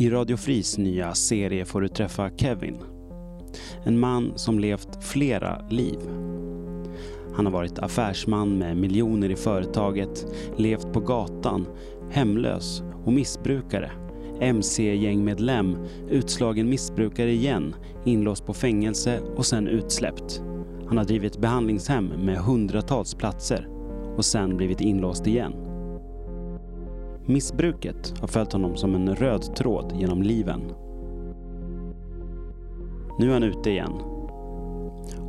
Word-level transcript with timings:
I 0.00 0.10
Radio 0.10 0.36
Fris 0.36 0.78
nya 0.78 1.14
serie 1.14 1.64
får 1.64 1.80
du 1.80 1.88
träffa 1.88 2.30
Kevin. 2.36 2.76
En 3.84 3.98
man 3.98 4.32
som 4.36 4.58
levt 4.58 5.04
flera 5.04 5.68
liv. 5.70 5.98
Han 7.34 7.46
har 7.46 7.52
varit 7.52 7.78
affärsman 7.78 8.58
med 8.58 8.76
miljoner 8.76 9.30
i 9.30 9.36
företaget, 9.36 10.26
levt 10.56 10.92
på 10.92 11.00
gatan, 11.00 11.66
hemlös 12.10 12.82
och 13.04 13.12
missbrukare. 13.12 13.90
MC-gängmedlem, 14.40 15.76
utslagen 16.10 16.68
missbrukare 16.68 17.32
igen, 17.32 17.74
inlåst 18.04 18.46
på 18.46 18.54
fängelse 18.54 19.20
och 19.36 19.46
sen 19.46 19.68
utsläppt. 19.68 20.42
Han 20.86 20.98
har 20.98 21.04
drivit 21.04 21.38
behandlingshem 21.38 22.06
med 22.06 22.38
hundratals 22.38 23.14
platser 23.14 23.68
och 24.16 24.24
sen 24.24 24.56
blivit 24.56 24.80
inlåst 24.80 25.26
igen. 25.26 25.67
Missbruket 27.28 28.14
har 28.20 28.28
följt 28.28 28.52
honom 28.52 28.76
som 28.76 28.94
en 28.94 29.14
röd 29.16 29.56
tråd 29.56 29.92
genom 29.96 30.22
liven. 30.22 30.60
Nu 33.18 33.28
är 33.28 33.32
han 33.32 33.42
ute 33.42 33.70
igen 33.70 33.92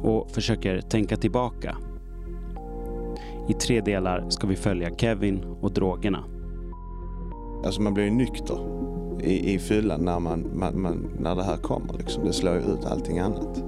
och 0.04 0.32
försöker 0.32 0.82
tänka 0.82 1.18
tillbaka. 1.18 1.78
I 3.50 3.54
tre 3.54 3.82
delar 3.82 4.30
ska 4.30 4.48
vi 4.48 4.56
följa 4.56 4.96
Kevin 4.96 5.44
och 5.62 5.72
drogerna. 5.72 6.24
Alltså 7.66 7.82
man 7.82 7.94
blir 7.94 8.04
ju 8.04 8.12
nykter 8.12 8.58
i, 9.24 9.54
i 9.54 9.60
fyllan 9.60 10.06
när, 10.06 10.20
man, 10.20 10.50
man, 10.54 10.82
man, 10.82 11.10
när 11.20 11.36
det 11.36 11.44
här 11.44 11.58
kommer. 11.58 11.94
Liksom. 11.98 12.26
Det 12.26 12.34
slår 12.34 12.54
ju 12.54 12.62
ut 12.62 12.86
allting 12.86 13.20
annat. 13.20 13.64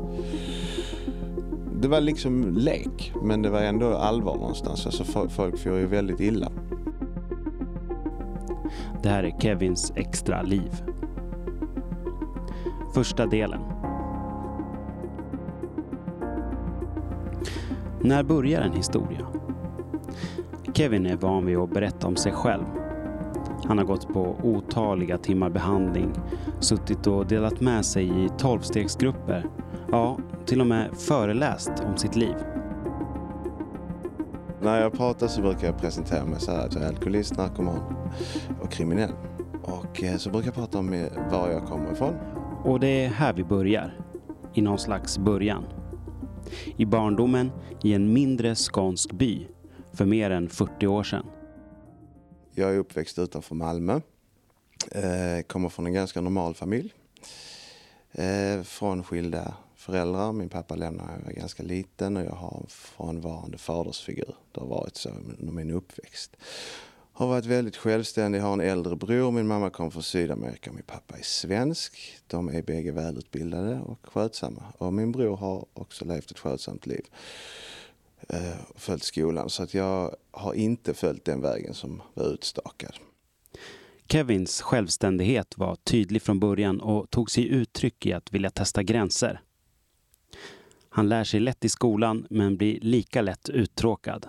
Det 1.82 1.88
var 1.88 2.02
liksom 2.02 2.54
lek, 2.54 3.14
men 3.24 3.42
det 3.42 3.50
var 3.50 3.62
ändå 3.62 3.94
allvar 3.94 4.36
någonstans. 4.36 4.86
Alltså 4.86 5.04
folk 5.30 5.58
får 5.60 5.78
ju 5.78 5.86
väldigt 5.86 6.20
illa. 6.20 6.52
Det 9.04 9.10
här 9.10 9.24
är 9.24 9.40
Kevins 9.40 9.92
extra 9.96 10.42
liv. 10.42 10.84
Första 12.94 13.26
delen. 13.26 13.62
När 18.02 18.24
börjar 18.24 18.62
en 18.62 18.74
historia? 18.74 19.28
Kevin 20.74 21.06
är 21.06 21.16
van 21.16 21.46
vid 21.46 21.58
att 21.58 21.74
berätta 21.74 22.08
om 22.08 22.16
sig 22.16 22.32
själv. 22.32 22.64
Han 23.66 23.78
har 23.78 23.86
gått 23.86 24.14
på 24.14 24.36
otaliga 24.44 25.18
timmar 25.18 25.50
behandling, 25.50 26.14
suttit 26.60 27.08
och 27.08 27.28
delat 27.28 27.62
med 27.62 27.86
sig 27.86 28.26
i 28.26 28.30
tolvstegsgrupper, 28.38 29.46
ja, 29.92 30.18
till 30.46 30.62
och 30.62 30.68
med 30.68 30.90
föreläst 30.98 31.72
om 31.90 31.98
sitt 31.98 32.16
liv. 32.16 32.36
När 34.64 34.82
jag 34.82 34.94
pratar 34.94 35.28
så 35.28 35.42
brukar 35.42 35.68
jag 35.68 35.78
presentera 35.78 36.26
mig 36.26 36.40
så 36.40 36.52
här 36.52 36.66
att 36.66 36.74
jag 36.74 36.84
är 36.84 36.88
alkoholist, 36.88 37.38
narkoman 37.38 37.96
och 38.62 38.72
kriminell. 38.72 39.12
Och 39.64 40.04
eh, 40.04 40.18
så 40.18 40.30
brukar 40.30 40.48
jag 40.48 40.56
prata 40.56 40.80
om 40.80 40.94
eh, 40.94 41.32
var 41.32 41.50
jag 41.50 41.66
kommer 41.66 41.92
ifrån. 41.92 42.16
Och 42.64 42.80
det 42.80 42.88
är 42.88 43.10
här 43.10 43.34
vi 43.34 43.44
börjar. 43.44 43.98
I 44.54 44.62
någon 44.62 44.80
slags 44.80 45.18
början. 45.18 45.64
I 46.78 46.86
barndomen 46.86 47.52
i 47.84 47.94
en 47.94 48.14
mindre 48.14 48.56
skånsk 48.56 49.12
by 49.12 49.48
för 49.94 50.06
mer 50.06 50.30
än 50.30 50.50
40 50.50 50.88
år 50.88 51.04
sedan. 51.04 51.26
Jag 52.56 52.74
är 52.74 52.78
uppväxt 52.78 53.20
utanför 53.20 53.56
Malmö. 53.56 54.00
Eh, 54.92 55.42
kommer 55.48 55.70
från 55.70 55.86
en 55.86 55.94
ganska 55.94 56.22
normal 56.22 56.54
familj. 56.54 56.94
Från 58.64 59.04
skilda 59.04 59.54
föräldrar. 59.82 60.32
Min 60.32 60.50
pappa 60.50 60.76
lämnade 60.76 61.10
när 61.10 61.18
jag 61.18 61.26
var 61.26 61.32
ganska 61.32 61.64
liten 61.64 62.18
och 62.18 62.24
jag 62.24 62.32
har 62.32 62.58
en 62.62 62.68
frånvarande 62.70 63.58
fadersfigur. 63.58 64.36
Det 64.52 64.60
har 64.60 64.68
varit 64.68 64.96
så 64.96 65.10
under 65.40 65.54
min 65.54 65.72
uppväxt. 65.72 66.36
Har 67.14 67.28
varit 67.28 67.46
väldigt 67.46 67.78
självständig, 67.78 68.40
har 68.40 68.54
en 68.54 68.62
äldre 68.62 68.96
bror. 68.96 69.32
Min 69.32 69.48
mamma 69.48 69.70
kom 69.70 69.92
från 69.92 70.04
Sydamerika, 70.04 70.72
min 70.72 70.84
pappa 70.84 71.18
är 71.18 71.24
svensk. 71.24 72.18
De 72.28 72.50
är 72.50 72.62
bägge 72.62 72.92
välutbildade 72.92 73.80
och 73.80 74.00
skötsamma. 74.04 74.64
Och 74.78 74.94
min 74.94 75.12
bror 75.12 75.38
har 75.38 75.66
också 75.74 76.06
levt 76.06 76.32
ett 76.32 76.40
skötsamt 76.40 76.86
liv. 76.86 77.06
och 78.70 78.82
följt 78.82 79.04
skolan. 79.04 79.50
Så 79.50 79.64
att 79.64 79.74
jag 79.74 80.16
har 80.32 80.54
inte 80.54 80.94
följt 80.94 81.26
den 81.26 81.42
vägen 81.42 81.74
som 81.74 82.02
var 82.14 82.34
utstakad. 82.34 82.94
Kevins 84.12 84.62
självständighet 84.62 85.58
var 85.58 85.76
tydlig 85.76 86.22
från 86.22 86.40
början 86.40 86.82
och 86.82 87.10
tog 87.10 87.32
sig 87.32 87.48
uttryck 87.48 88.06
i 88.06 88.14
att 88.14 88.34
vilja 88.34 88.50
testa 88.50 88.84
gränser. 88.84 89.42
Han 90.94 91.10
lär 91.10 91.24
sig 91.24 91.40
lätt 91.40 91.66
i 91.66 91.70
skolan 91.70 92.28
men 92.30 92.58
blir 92.58 92.80
lika 92.80 93.22
lätt 93.22 93.50
uttråkad. 93.50 94.28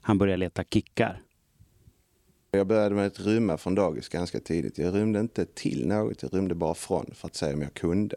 Han 0.00 0.18
börjar 0.18 0.36
leta 0.36 0.64
kickar. 0.64 1.22
Jag 2.50 2.66
började 2.66 2.94
med 2.94 3.06
att 3.06 3.20
rymma 3.20 3.56
från 3.56 3.74
dagis 3.74 4.08
ganska 4.08 4.40
tidigt. 4.40 4.78
Jag 4.78 4.94
rymde 4.94 5.20
inte 5.20 5.46
till 5.46 5.86
något, 5.86 6.22
jag 6.22 6.34
rymde 6.34 6.54
bara 6.54 6.74
från 6.74 7.10
för 7.14 7.28
att 7.28 7.34
se 7.34 7.54
om 7.54 7.62
jag 7.62 7.74
kunde. 7.74 8.16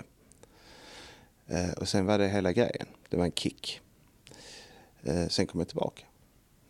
Eh, 1.47 1.72
och 1.72 1.88
sen 1.88 2.06
var 2.06 2.18
det 2.18 2.28
hela 2.28 2.51
grejen. 2.51 2.88
Det 3.09 3.18
var 3.18 3.25
en 3.25 3.31
kick. 3.31 3.81
Eh, 5.01 5.28
sen 5.28 5.47
kom 5.47 5.59
jag 5.62 5.68
tillbaka. 5.68 6.03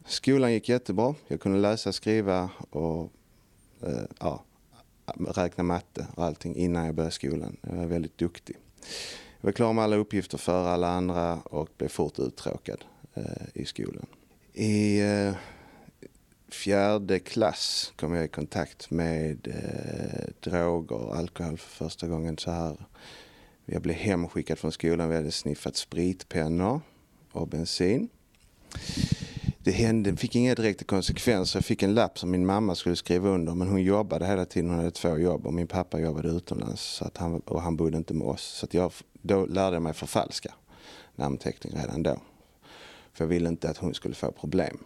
Skolan 0.05 0.53
gick 0.53 0.69
jättebra. 0.69 1.15
Jag 1.27 1.41
kunde 1.41 1.59
läsa, 1.59 1.93
skriva 1.93 2.49
och 2.69 3.11
eh, 3.81 4.03
ja, 4.19 4.43
räkna 5.35 5.63
matte 5.63 6.07
och 6.15 6.23
allting 6.23 6.55
innan 6.55 6.85
jag 6.85 6.95
började 6.95 7.11
skolan. 7.15 7.57
Jag 7.61 7.75
var 7.75 7.85
väldigt 7.85 8.17
duktig. 8.17 8.55
Jag 9.47 9.51
var 9.51 9.55
klar 9.55 9.73
med 9.73 9.83
alla 9.83 9.95
uppgifter 9.95 10.37
för 10.37 10.67
alla 10.67 10.89
andra 10.89 11.39
och 11.39 11.69
blev 11.77 11.87
fort 11.87 12.19
uttråkad 12.19 12.85
eh, 13.13 13.23
i 13.53 13.65
skolan. 13.65 14.05
I 14.53 14.99
eh, 15.01 15.33
fjärde 16.51 17.19
klass 17.19 17.93
kom 17.95 18.13
jag 18.13 18.25
i 18.25 18.27
kontakt 18.27 18.91
med 18.91 19.47
eh, 19.47 20.51
droger 20.51 20.95
och 20.95 21.15
alkohol 21.15 21.57
för 21.57 21.85
första 21.85 22.07
gången 22.07 22.37
så 22.37 22.51
här. 22.51 22.77
Jag 23.65 23.81
blev 23.81 23.95
hemskickad 23.95 24.59
från 24.59 24.71
skolan. 24.71 25.09
Vi 25.09 25.15
hade 25.15 25.31
sniffat 25.31 25.75
spritpennor 25.75 26.81
och 27.31 27.47
bensin. 27.47 28.09
Det 29.67 29.73
hände, 29.73 30.15
fick 30.15 30.35
inga 30.35 30.55
direkta 30.55 30.85
konsekvenser. 30.85 31.57
Jag 31.57 31.65
fick 31.65 31.83
en 31.83 31.93
lapp 31.93 32.19
som 32.19 32.31
min 32.31 32.45
mamma 32.45 32.75
skulle 32.75 32.95
skriva 32.95 33.29
under 33.29 33.55
men 33.55 33.67
hon 33.67 33.83
jobbade 33.83 34.25
hela 34.25 34.45
tiden. 34.45 34.69
Hon 34.69 34.79
hade 34.79 34.91
två 34.91 35.17
jobb 35.17 35.47
och 35.47 35.53
min 35.53 35.67
pappa 35.67 35.99
jobbade 35.99 36.27
utomlands 36.27 36.81
så 36.81 37.05
att 37.05 37.17
han, 37.17 37.39
och 37.39 37.61
han 37.61 37.75
bodde 37.75 37.97
inte 37.97 38.13
med 38.13 38.27
oss. 38.27 38.41
Så 38.41 38.65
att 38.65 38.73
jag 38.73 38.91
då 39.21 39.45
lärde 39.45 39.75
jag 39.75 39.83
mig 39.83 39.93
förfalska 39.93 40.53
namnteckning 41.15 41.73
redan 41.81 42.03
då. 42.03 42.17
För 43.13 43.23
jag 43.23 43.27
ville 43.27 43.49
inte 43.49 43.69
att 43.69 43.77
hon 43.77 43.93
skulle 43.93 44.15
få 44.15 44.31
problem. 44.31 44.77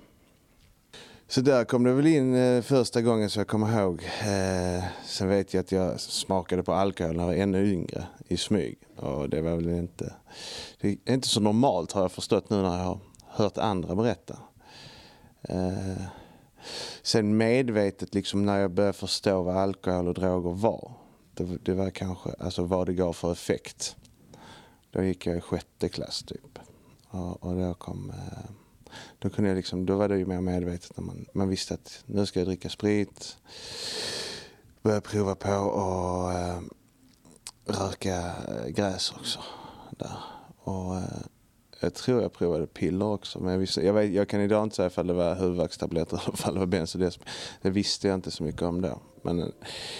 Så 1.27 1.41
där 1.41 1.63
kom 1.63 1.83
det 1.83 1.93
väl 1.93 2.07
in 2.07 2.35
eh, 2.35 2.61
första 2.61 3.01
gången 3.01 3.29
så 3.29 3.39
jag 3.39 3.47
kommer 3.47 3.81
ihåg. 3.81 4.03
Eh, 4.03 4.83
sen 5.05 5.27
vet 5.27 5.53
jag 5.53 5.61
att 5.61 5.71
jag 5.71 5.99
smakade 5.99 6.63
på 6.63 6.73
alkohol 6.73 7.15
när 7.15 7.23
jag 7.23 7.27
var 7.27 7.35
ännu 7.35 7.73
yngre 7.73 8.03
i 8.27 8.37
smyg. 8.37 8.77
Och 8.95 9.29
det 9.29 9.41
var 9.41 9.55
väl 9.55 9.69
inte, 9.69 10.13
det 10.81 10.97
är 11.05 11.13
inte 11.13 11.27
så 11.27 11.39
normalt 11.39 11.91
har 11.91 12.01
jag 12.01 12.11
förstått 12.11 12.49
nu 12.49 12.61
när 12.61 12.77
jag 12.77 12.85
har 12.85 12.99
hört 13.27 13.57
andra 13.57 13.95
berätta. 13.95 14.37
Eh, 15.41 16.03
sen 17.01 17.37
medvetet 17.37 18.13
liksom 18.13 18.45
när 18.45 18.59
jag 18.59 18.71
började 18.71 18.97
förstå 18.97 19.41
vad 19.41 19.57
alkohol 19.57 20.07
och 20.07 20.13
droger 20.13 20.51
var. 20.51 20.91
Det, 21.33 21.43
det 21.43 21.73
var 21.73 21.89
kanske 21.89 22.29
alltså 22.39 22.63
vad 22.63 22.87
det 22.87 22.93
gav 22.93 23.13
för 23.13 23.31
effekt. 23.31 23.95
Då 24.91 25.03
gick 25.03 25.25
jag 25.25 25.37
i 25.37 25.41
sjätte 25.41 25.89
klass 25.89 26.23
typ. 26.23 26.59
Och, 27.09 27.43
och 27.43 27.55
då 27.55 27.73
kom... 27.73 28.09
Eh, 28.09 28.51
då, 29.19 29.29
kunde 29.29 29.49
jag 29.49 29.55
liksom, 29.55 29.85
då 29.85 29.95
var 29.95 30.09
det 30.09 30.17
ju 30.17 30.25
mer 30.25 30.41
medvetet 30.41 30.97
när 30.97 31.03
man, 31.03 31.25
man 31.33 31.49
visste 31.49 31.73
att 31.73 32.03
nu 32.05 32.25
ska 32.25 32.39
jag 32.39 32.47
dricka 32.47 32.69
sprit. 32.69 33.37
Börja 34.81 35.01
prova 35.01 35.35
på 35.35 35.53
och 35.53 36.31
äh, 36.31 36.61
röka 37.65 38.33
eh, 38.47 38.67
gräs 38.67 39.11
också. 39.11 39.39
Där. 39.91 40.17
Och, 40.57 40.95
äh, 40.95 41.03
jag 41.81 41.93
tror 41.93 42.21
jag 42.21 42.33
provade 42.33 42.67
piller 42.67 43.05
också. 43.05 43.39
Men 43.39 43.51
jag, 43.51 43.59
visste, 43.59 43.81
jag, 43.85 43.93
vet, 43.93 44.13
jag 44.13 44.27
kan 44.27 44.41
idag 44.41 44.63
inte 44.63 44.75
säga 44.75 44.87
ifall 44.87 45.07
det 45.07 45.13
var 45.13 45.35
huvudvärkstabletter 45.35 46.21
eller 46.23 46.33
ifall 46.33 46.53
det 46.53 46.59
var 46.59 46.67
bensodiazepin. 46.67 47.27
Det 47.61 47.69
visste 47.69 48.07
jag 48.07 48.15
inte 48.15 48.31
så 48.31 48.43
mycket 48.43 48.61
om 48.61 48.81
då. 48.81 48.99
Men 49.21 49.39
eh, 49.39 49.47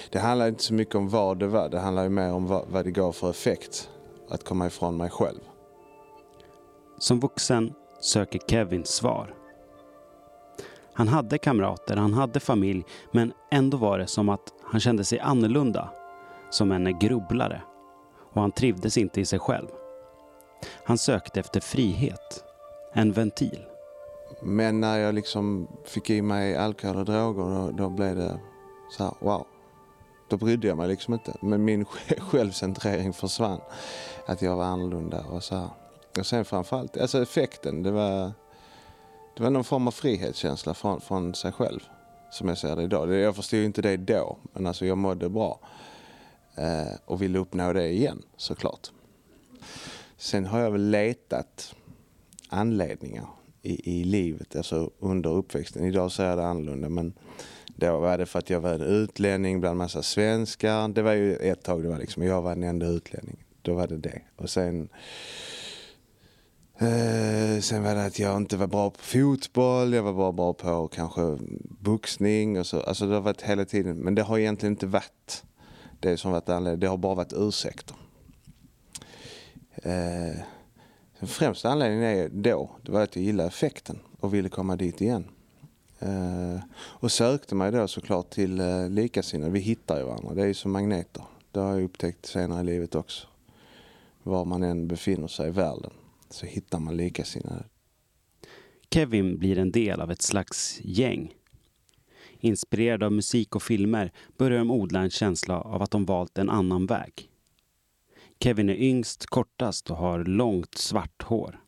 det 0.10 0.20
handlar 0.20 0.48
inte 0.48 0.64
så 0.64 0.74
mycket 0.74 0.96
om 0.96 1.10
vad 1.10 1.40
det 1.40 1.48
var. 1.48 1.70
Det 1.70 1.80
handlar 1.80 2.04
ju 2.04 2.10
mer 2.10 2.34
om 2.34 2.48
vad, 2.48 2.68
vad 2.68 2.86
det 2.86 2.92
gav 2.92 3.12
för 3.12 3.30
effekt 3.30 3.90
att 4.30 4.44
komma 4.44 4.68
ifrån 4.68 4.98
mig 4.98 5.10
själv. 5.10 5.40
Som 6.98 7.20
vuxen 7.20 7.74
söker 8.02 8.40
Kevin 8.48 8.86
svar. 8.86 9.36
Han 10.94 11.08
hade 11.08 11.38
kamrater, 11.38 11.98
han 11.98 12.14
hade 12.14 12.40
familj, 12.40 12.84
men 13.12 13.34
ändå 13.52 13.78
var 13.78 14.00
det 14.00 14.08
som 14.08 14.30
att 14.30 14.54
han 14.64 14.80
kände 14.80 15.04
sig 15.04 15.20
annorlunda. 15.20 15.90
Som 16.50 16.72
en 16.72 17.00
grubblare. 17.00 17.62
Och 18.34 18.42
han 18.42 18.52
trivdes 18.52 18.98
inte 18.98 19.22
i 19.22 19.26
sig 19.26 19.40
själv. 19.40 19.68
Han 20.84 20.98
sökte 20.98 21.40
efter 21.40 21.60
frihet. 21.60 22.44
En 22.94 23.12
ventil. 23.12 23.66
Men 24.42 24.82
när 24.82 24.98
jag 25.00 25.16
liksom 25.16 25.68
fick 25.86 26.10
i 26.10 26.22
mig 26.22 26.56
alkohol 26.56 26.98
och 26.98 27.06
droger 27.06 27.44
då, 27.44 27.72
då 27.72 27.90
blev 27.90 28.16
det 28.16 28.40
så 28.98 29.04
här, 29.04 29.14
wow. 29.20 29.48
Då 30.30 30.38
brydde 30.38 30.68
jag 30.68 30.78
mig 30.78 30.88
liksom 30.88 31.14
inte. 31.14 31.34
Men 31.42 31.66
min 31.66 31.86
självcentrering 32.20 33.14
försvann. 33.14 33.62
Att 34.26 34.42
jag 34.42 34.56
var 34.56 34.66
annorlunda 34.66 35.26
och 35.32 35.44
så 35.44 35.56
här. 35.56 35.70
Och 36.20 36.26
sen 36.26 36.46
framförallt, 36.46 36.98
alltså 36.98 37.22
effekten, 37.22 37.84
det 37.84 37.92
var, 37.92 38.32
det 39.38 39.44
var 39.44 39.50
någon 39.50 39.64
form 39.64 39.88
av 39.88 39.92
frihetskänsla 39.92 40.74
från, 40.74 41.02
från 41.02 41.36
sig 41.36 41.52
själv. 41.52 41.80
Som 42.32 42.48
jag 42.48 42.58
ser 42.58 42.76
det 42.76 42.84
idag. 42.84 43.14
Jag 43.14 43.36
förstod 43.36 43.60
inte 43.60 43.82
det 43.82 43.98
då, 43.98 44.38
men 44.54 44.68
alltså 44.68 44.86
jag 44.86 44.98
mådde 44.98 45.30
bra. 45.30 45.60
eh, 46.56 46.94
och 47.06 47.22
ville 47.22 47.40
uppnå 47.40 47.74
det 47.74 47.88
igen 47.88 48.22
såklart. 48.38 48.92
Sen 50.22 50.46
har 50.46 50.60
jag 50.60 50.72
väl 50.72 50.90
letat 50.90 51.76
anledningar 52.50 53.28
i, 53.62 54.00
i 54.00 54.04
livet, 54.04 54.56
alltså 54.56 54.92
under 55.00 55.30
uppväxten. 55.30 55.86
Idag 55.86 56.12
så 56.12 56.24
är 56.24 56.36
det 56.36 56.46
annorlunda 56.46 56.90
men 56.90 57.14
då 57.68 58.00
var 58.00 58.18
det 58.18 58.26
för 58.26 58.40
att 58.40 58.50
jag 58.50 58.62
var 58.62 58.74
en 58.74 58.82
utlänning 58.82 59.60
bland 59.60 59.78
massa 59.78 60.04
svenskar. 60.04 60.88
Det 60.88 61.02
var 61.02 61.14
ju 61.14 61.36
ett 61.36 61.64
tag 61.64 61.84
det 61.84 61.90
var 61.90 61.98
liksom, 61.98 62.24
jag 62.24 62.42
var 62.42 62.56
den 62.56 62.64
enda 62.64 62.86
utlänningen. 62.86 63.44
Då 63.62 63.74
var 63.74 63.88
det 63.88 63.98
det. 63.98 64.22
Och 64.36 64.50
sen 64.50 64.90
Eh, 66.78 67.60
sen 67.60 67.84
var 67.84 67.96
det 67.96 68.06
att 68.06 68.20
jag 68.20 68.38
inte 68.38 68.58
var 68.58 68.68
bra 68.68 68.90
på 68.90 69.00
fotboll, 69.00 69.94
jag 69.94 70.04
var 70.04 70.14
bara 70.14 70.32
bra 70.32 70.54
på 70.54 70.88
kanske 70.88 71.38
boxning 71.80 72.60
och 72.60 72.66
så. 72.66 72.82
Alltså 72.82 73.08
det 73.08 73.14
har 73.14 73.22
varit 73.22 73.42
hela 73.42 73.66
tiden, 73.66 73.98
men 73.98 74.16
det 74.16 74.22
har 74.22 74.38
egentligen 74.38 74.74
inte 74.74 74.88
varit 74.88 75.44
det 76.00 76.18
som 76.18 76.32
varit 76.32 76.50
anledningen. 76.50 76.80
Det 76.80 76.88
har 76.88 76.98
bara 76.98 77.16
varit 77.16 77.34
ursäkter. 77.34 77.96
Eh, 79.76 80.36
den 81.20 81.28
främsta 81.28 81.70
anledningen 81.70 82.04
är 82.04 82.30
då, 82.30 82.70
det 82.82 82.92
var 82.92 83.02
att 83.02 83.16
jag 83.16 83.26
gillade 83.26 83.50
effekten 83.50 84.00
och 84.20 84.34
ville 84.34 84.50
komma 84.50 84.76
dit 84.76 85.02
igen. 85.02 85.26
Eh, 86.00 86.60
och 86.74 87.12
sökte 87.12 87.56
mig 87.56 87.72
då 87.72 87.88
såklart 87.88 88.30
till 88.30 88.60
eh, 88.60 88.90
likasinnade. 88.90 89.52
Vi 89.52 89.60
hittar 89.60 89.98
ju 89.98 90.04
varandra, 90.04 90.34
det 90.34 90.42
är 90.42 90.48
ju 90.48 90.54
som 90.54 90.72
magneter. 90.72 91.24
Det 91.52 91.60
har 91.60 91.74
jag 91.74 91.84
upptäckt 91.84 92.26
senare 92.26 92.62
i 92.62 92.64
livet 92.64 92.96
också. 92.96 93.28
Var 94.24 94.46
man 94.46 94.64
än 94.64 94.88
befinner 94.88 95.28
sig 95.28 95.48
i 95.48 95.52
världen 95.52 95.92
så 96.30 96.46
hittar 96.46 96.80
man 96.80 96.98
likasinnade. 96.98 97.64
Kevin 98.94 99.38
blir 99.38 99.58
en 99.58 99.72
del 99.72 100.02
av 100.02 100.12
ett 100.12 100.22
slags 100.22 100.80
gäng. 100.84 101.34
Inspirerad 102.40 103.04
av 103.04 103.12
musik 103.12 103.56
och 103.56 103.64
filmer 103.64 104.12
börjar 104.38 104.58
de 104.58 104.72
odla 104.72 105.00
en 105.00 105.10
känsla 105.10 105.62
av 105.62 105.82
att 105.82 105.92
de 105.92 106.06
valt 106.06 106.38
en 106.38 106.50
annan 106.50 106.86
väg. 106.86 107.31
Kevin 108.44 108.70
är 108.70 108.82
yngst, 108.82 109.26
kortast 109.26 109.92
och 109.92 109.98
har 109.98 110.24
långt 110.24 110.76
svart 110.76 111.24
hår. 111.24 111.60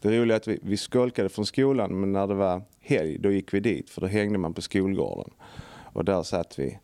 Det 0.00 0.20
roliga 0.20 0.36
är 0.36 0.40
att 0.40 0.48
vi, 0.48 0.58
vi 0.62 0.76
skolkade 0.76 1.28
från 1.28 1.46
skolan 1.46 2.00
men 2.00 2.12
när 2.12 2.26
det 2.26 2.34
var 2.34 2.62
helg 2.80 3.18
då 3.18 3.30
gick 3.30 3.54
vi 3.54 3.60
dit 3.60 3.90
för 3.90 4.00
då 4.00 4.06
hängde 4.06 4.38
man 4.38 4.54
på 4.54 4.62
skolgården. 4.62 5.30
Och 5.92 6.04
där 6.04 6.22
satt 6.22 6.58
vi. 6.58 6.78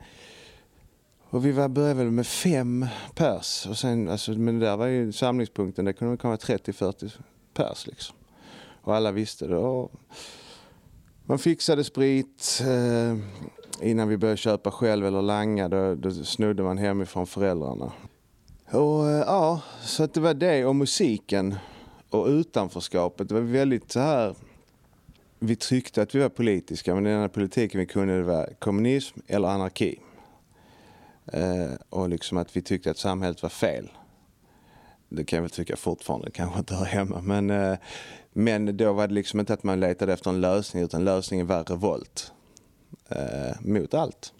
Och 1.31 1.46
vi 1.46 1.52
var, 1.52 1.69
började 1.69 1.94
väl 1.94 2.11
med 2.11 2.26
fem 2.26 2.87
pers. 3.14 3.66
Och 3.66 3.78
sen, 3.78 4.08
alltså, 4.08 4.32
men 4.32 4.58
där 4.58 4.76
var 4.76 4.87
ju 4.87 5.12
samlingspunkten, 5.12 5.84
det 5.84 5.93
kunde 5.93 6.16
komma 6.16 6.37
30-40 6.37 7.12
pers 7.55 7.87
liksom. 7.87 8.16
Och 8.82 8.94
alla 8.94 9.12
visste 9.12 9.46
det. 9.46 9.56
Och 9.56 9.93
man 11.25 11.38
fixade 11.38 11.84
sprit 11.84 12.62
eh, 12.66 13.19
innan 13.88 14.08
vi 14.08 14.16
började 14.16 14.37
köpa 14.37 14.70
själv 14.70 15.06
eller 15.06 15.22
langa. 15.22 15.69
Då, 15.69 15.94
då 15.94 16.11
snodde 16.11 16.62
man 16.62 16.78
hemifrån 16.78 17.26
föräldrarna. 17.26 17.93
Och 18.70 19.08
eh, 19.08 19.25
ja, 19.26 19.61
så 19.81 20.05
att 20.05 20.14
det 20.14 20.20
var 20.20 20.34
det 20.34 20.64
och 20.64 20.76
musiken 20.76 21.55
och 22.11 22.26
utanförskapet. 22.26 23.28
Det 23.28 23.34
var 23.34 23.40
väldigt 23.40 23.93
så 23.93 24.00
här 24.00 24.34
vi 25.46 25.56
tyckte 25.56 26.02
att 26.02 26.14
vi 26.14 26.19
var 26.19 26.28
politiska, 26.28 26.94
men 26.94 27.05
den 27.05 27.12
enda 27.12 27.28
politiken 27.28 27.81
vi 27.81 27.87
kunde 27.87 28.16
det 28.16 28.22
var 28.22 28.55
kommunism 28.58 29.20
eller 29.26 29.49
anarki. 29.49 30.00
Eh, 31.26 31.72
och 31.88 32.08
liksom 32.08 32.38
att 32.38 32.56
vi 32.56 32.62
tyckte 32.62 32.90
att 32.90 32.99
samhället 32.99 33.43
var 33.43 33.50
fel. 33.50 33.90
Det 35.08 35.25
kan 35.25 35.37
jag 35.37 35.43
väl 35.43 35.50
tycka 35.50 35.76
fortfarande, 35.76 36.31
kanske 36.31 36.58
inte 36.58 36.75
hör 36.75 36.84
hemma. 36.84 37.20
Men, 37.20 37.50
eh, 37.50 37.78
men 38.32 38.76
då 38.76 38.93
var 38.93 39.08
det 39.08 39.14
liksom 39.14 39.40
inte 39.40 39.55
att 39.55 39.62
man 39.62 39.81
letade 39.81 40.12
efter 40.12 40.31
en 40.31 40.40
lösning, 40.40 40.82
utan 40.82 41.05
lösningen 41.05 41.46
var 41.46 41.64
revolt. 41.64 42.32
Eh, 43.08 43.61
mot 43.61 43.94
allt. 43.94 44.32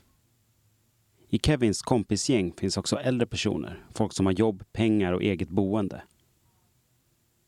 I 1.35 1.39
Kevins 1.39 1.83
kompisgäng 1.83 2.53
finns 2.53 2.77
också 2.77 2.97
äldre 2.97 3.27
personer, 3.27 3.85
folk 3.95 4.13
som 4.13 4.27
har 4.27 4.33
jobb, 4.33 4.65
pengar 4.73 5.13
och 5.13 5.23
eget 5.23 5.49
boende. 5.49 6.03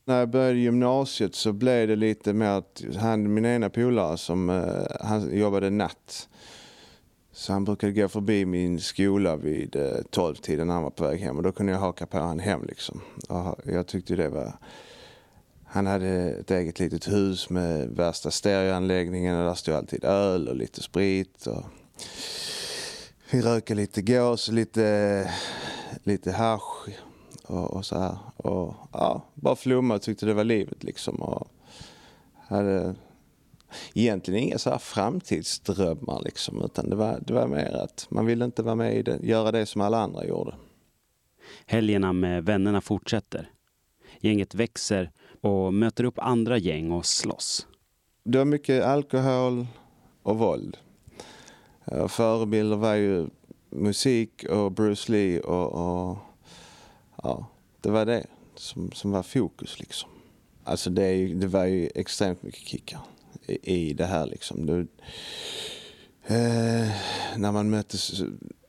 När 0.05 0.19
jag 0.19 0.31
började 0.31 0.59
gymnasiet 0.59 1.35
så 1.35 1.53
blev 1.53 1.89
det 1.89 1.97
lite 1.97 2.33
mer 2.33 2.49
att 2.49 2.85
han, 2.97 3.35
min 3.35 3.45
ena 3.45 3.71
polare 3.71 4.17
som 4.17 4.51
eh, 4.51 4.87
han 5.01 5.39
jobbade 5.39 5.71
natt. 5.71 6.29
Så 7.33 7.53
han 7.53 7.65
brukade 7.65 7.93
gå 7.93 8.09
förbi 8.09 8.45
min 8.45 8.81
skola 8.81 9.37
vid 9.37 9.77
eh, 9.77 9.83
12-tiden 9.83 10.67
när 10.67 10.75
han 10.75 10.83
var 10.83 10.91
på 10.91 11.05
väg 11.05 11.21
hem 11.21 11.37
och 11.37 11.43
då 11.43 11.53
kunde 11.53 11.73
jag 11.73 11.81
haka 11.81 12.07
på 12.07 12.19
honom 12.19 12.39
hem 12.39 12.65
liksom. 12.65 13.01
Och 13.29 13.61
jag 13.65 13.87
tyckte 13.87 14.17
det 14.17 14.29
var... 14.29 14.53
Han 15.65 15.87
hade 15.87 16.09
ett 16.09 16.51
eget 16.51 16.79
litet 16.79 17.09
hus 17.09 17.51
med 17.51 17.89
värsta 17.89 18.31
stereoanläggningen 18.31 19.37
och 19.37 19.47
där 19.47 19.55
stod 19.55 19.75
alltid 19.75 20.05
öl 20.05 20.49
och 20.49 20.57
lite 20.57 20.83
sprit. 20.83 21.47
Och 21.47 21.65
vi 23.31 23.43
rökade 23.43 23.81
lite 23.81 24.03
gås 24.03 24.49
lite, 24.49 25.31
lite 26.03 26.33
hasch 26.33 26.89
och, 27.45 27.71
och 27.71 27.87
så 27.87 27.99
här. 27.99 28.19
Och 28.37 28.75
ja, 28.93 29.23
bara 29.35 29.57
flumma 29.57 29.95
och 29.95 30.03
tyckte 30.03 30.27
det 30.27 30.35
var 30.35 30.45
livet 30.45 30.85
liksom. 30.85 31.15
Och 31.23 31.49
hade 32.49 32.95
egentligen 33.95 34.43
inga 34.43 34.59
så 34.59 34.71
här 34.71 34.79
framtidsdrömmar 34.79 36.23
liksom, 36.25 36.65
utan 36.65 36.91
det 36.91 36.97
var, 36.97 37.19
det 37.27 37.33
var 37.33 37.47
mer 37.47 37.73
att 37.73 38.07
man 38.11 38.27
ville 38.27 38.45
inte 38.45 38.63
vara 38.63 38.75
med 38.75 38.97
i 38.97 39.03
det, 39.03 39.19
göra 39.23 39.53
det 39.53 39.67
som 39.67 39.81
alla 39.81 39.99
andra 39.99 40.25
gjorde. 40.25 40.55
Helgerna 41.67 42.13
med 42.13 42.45
vännerna 42.45 42.81
fortsätter. 42.81 43.51
Gänget 44.21 44.55
växer 44.55 45.11
och 45.41 45.75
möter 45.75 46.05
upp 46.05 46.19
andra 46.19 46.59
gäng 46.59 46.93
och 46.93 47.07
slåss. 47.07 47.67
Det 48.25 48.39
var 48.39 48.45
mycket 48.45 48.85
alkohol 48.85 49.67
och 50.23 50.39
våld. 50.39 50.77
Eh, 51.93 52.09
förebilder 52.09 52.77
var 52.77 52.95
ju 52.95 53.27
musik 53.71 54.45
och 54.45 54.73
Bruce 54.73 55.13
Lee 55.13 55.41
och, 55.41 55.73
och 55.73 56.19
ja, 57.23 57.47
det 57.81 57.91
var 57.91 58.07
det 58.07 58.27
som, 58.55 58.93
som 58.93 59.11
var 59.11 59.23
fokus 59.23 59.81
liksom. 59.81 60.11
Alltså 60.65 60.91
det, 60.91 61.27
det 61.27 61.47
var 61.47 61.65
ju 61.65 61.91
extremt 61.95 62.43
mycket 62.43 62.61
kickar 62.61 63.01
i, 63.47 63.93
det 63.93 64.07
här 64.07 64.27
liksom. 64.27 64.67
Du, 64.67 64.81
eh, 66.27 66.91
när 67.37 67.53
man 67.53 67.71
möttes, 67.71 68.23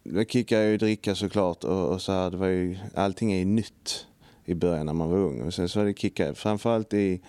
Det 0.04 0.32
kickade 0.32 0.66
ju 0.66 0.78
dricka 0.78 1.16
såklart 1.16 1.64
och, 1.64 1.88
och 1.88 2.02
så 2.02 2.12
här, 2.12 2.32
det 2.32 2.38
var 2.38 2.48
ju, 2.48 2.78
allting 2.96 3.32
är 3.32 3.38
ju 3.38 3.46
nytt 3.46 4.06
i 4.46 4.54
början 4.54 4.86
när 4.86 4.94
man 4.94 5.10
var 5.10 5.18
ung. 5.18 5.42
Och 5.42 5.54
sen 5.54 5.70
så 5.70 5.80
var 5.80 5.86
det 5.86 6.00
kickar, 6.00 6.34
framförallt 6.34 6.94
i, 6.94 7.22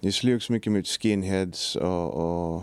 det 0.00 0.12
slogs 0.12 0.50
mycket 0.50 0.72
mot 0.72 0.86
skinheads 0.86 1.76
och, 1.76 2.14
och 2.14 2.62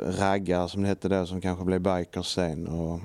raggar 0.00 0.68
som 0.68 0.82
det 0.82 0.88
hette 0.88 1.08
då 1.08 1.26
som 1.26 1.40
kanske 1.40 1.64
blev 1.64 1.80
bikers 1.80 2.34
sen. 2.34 2.66
Och, 2.66 3.00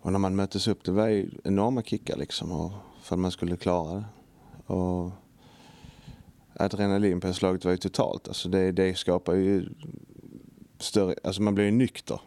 och 0.00 0.12
när 0.12 0.18
man 0.18 0.36
möttes 0.36 0.68
upp, 0.68 0.84
det 0.84 0.92
var 0.92 1.06
ju 1.06 1.30
enorma 1.44 1.82
kickar 1.82 2.16
liksom 2.16 2.52
och, 2.52 2.72
för 3.02 3.16
att 3.16 3.20
man 3.20 3.30
skulle 3.30 3.56
klara 3.56 3.94
det. 3.94 4.04
Och 4.72 5.10
adrenalinpåslaget 6.58 7.64
var 7.64 7.72
ju 7.72 7.78
totalt. 7.78 8.28
Alltså 8.28 8.48
det, 8.48 8.72
det 8.72 8.98
skapar 8.98 9.34
ju 9.34 9.68
större, 10.78 11.14
alltså 11.24 11.42
man 11.42 11.54
blir 11.54 11.64
ju 11.64 11.70
nykter 11.70 12.20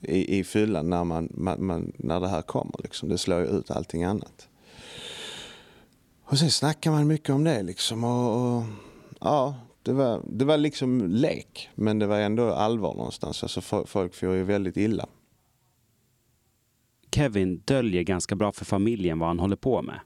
i, 0.00 0.38
i 0.38 0.44
fyllan 0.44 0.90
när, 0.90 1.04
man, 1.04 1.28
man, 1.34 1.66
man, 1.66 1.92
när 1.96 2.20
det 2.20 2.28
här 2.28 2.42
kommer. 2.42 2.74
Liksom. 2.82 3.08
Det 3.08 3.18
slår 3.18 3.40
ju 3.40 3.46
ut 3.46 3.70
allting 3.70 4.04
annat. 4.04 4.48
Och 6.24 6.38
sen 6.38 6.50
snackar 6.50 6.90
man 6.90 7.06
mycket 7.06 7.30
om 7.30 7.44
det 7.44 7.62
liksom. 7.62 8.04
Och, 8.04 8.56
och, 8.56 8.64
ja, 9.20 9.54
det 9.82 9.92
var, 9.92 10.22
det 10.28 10.44
var 10.44 10.56
liksom 10.56 11.06
lek, 11.10 11.70
men 11.74 11.98
det 11.98 12.06
var 12.06 12.18
ändå 12.18 12.52
allvar 12.52 12.94
någonstans. 12.94 13.42
Alltså 13.42 13.60
folk 13.86 14.14
får 14.14 14.34
ju 14.34 14.44
väldigt 14.44 14.76
illa. 14.76 15.08
Kevin 17.14 17.62
döljer 17.64 18.02
ganska 18.02 18.36
bra 18.36 18.52
för 18.52 18.64
familjen 18.64 19.18
vad 19.18 19.28
han 19.28 19.38
håller 19.38 19.56
på 19.56 19.82
med. 19.82 20.00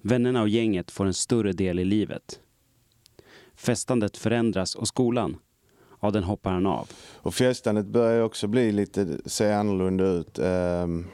Vännerna 0.00 0.42
och 0.42 0.48
gänget 0.48 0.90
får 0.90 1.06
en 1.06 1.14
större 1.14 1.52
del 1.52 1.78
i 1.78 1.84
livet. 1.84 2.40
Festandet 3.54 4.16
förändras 4.16 4.74
och 4.74 4.88
skolan, 4.88 5.36
ja 6.00 6.10
den 6.10 6.22
hoppar 6.22 6.52
han 6.52 6.66
av. 6.66 6.90
Och 7.14 7.34
festandet 7.34 7.86
börjar 7.86 8.22
också 8.22 8.46
bli 8.46 8.72
lite, 8.72 9.18
se 9.26 9.52
annorlunda 9.52 10.04
ut. 10.04 10.38
Um, 10.38 11.06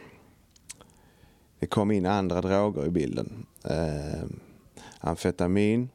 det 1.59 1.67
kom 1.67 1.91
in 1.91 2.07
andra 2.07 2.41
droger 2.41 2.87
i 2.87 2.91
bilden. 2.91 3.47
Um, 3.65 4.41
amfetamin. 5.01 5.89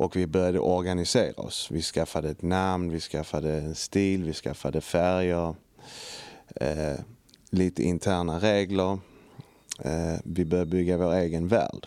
Och 0.00 0.16
vi 0.16 0.26
började 0.26 0.58
organisera 0.58 1.42
oss. 1.42 1.68
Vi 1.70 1.82
skaffade 1.82 2.30
ett 2.30 2.42
namn, 2.42 2.90
vi 2.90 3.00
skaffade 3.00 3.52
en 3.52 3.74
stil, 3.74 4.24
vi 4.24 4.32
skaffade 4.32 4.80
färger. 4.80 5.54
Eh, 6.56 7.00
lite 7.50 7.82
interna 7.82 8.38
regler. 8.38 8.98
Eh, 9.78 10.14
vi 10.24 10.44
började 10.44 10.70
bygga 10.70 10.96
vår 10.96 11.14
egen 11.14 11.48
värld. 11.48 11.86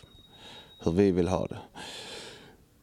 Hur 0.84 0.91
vi 0.91 1.12
vill 1.12 1.27
ha 1.27 1.48
det. 1.48 1.58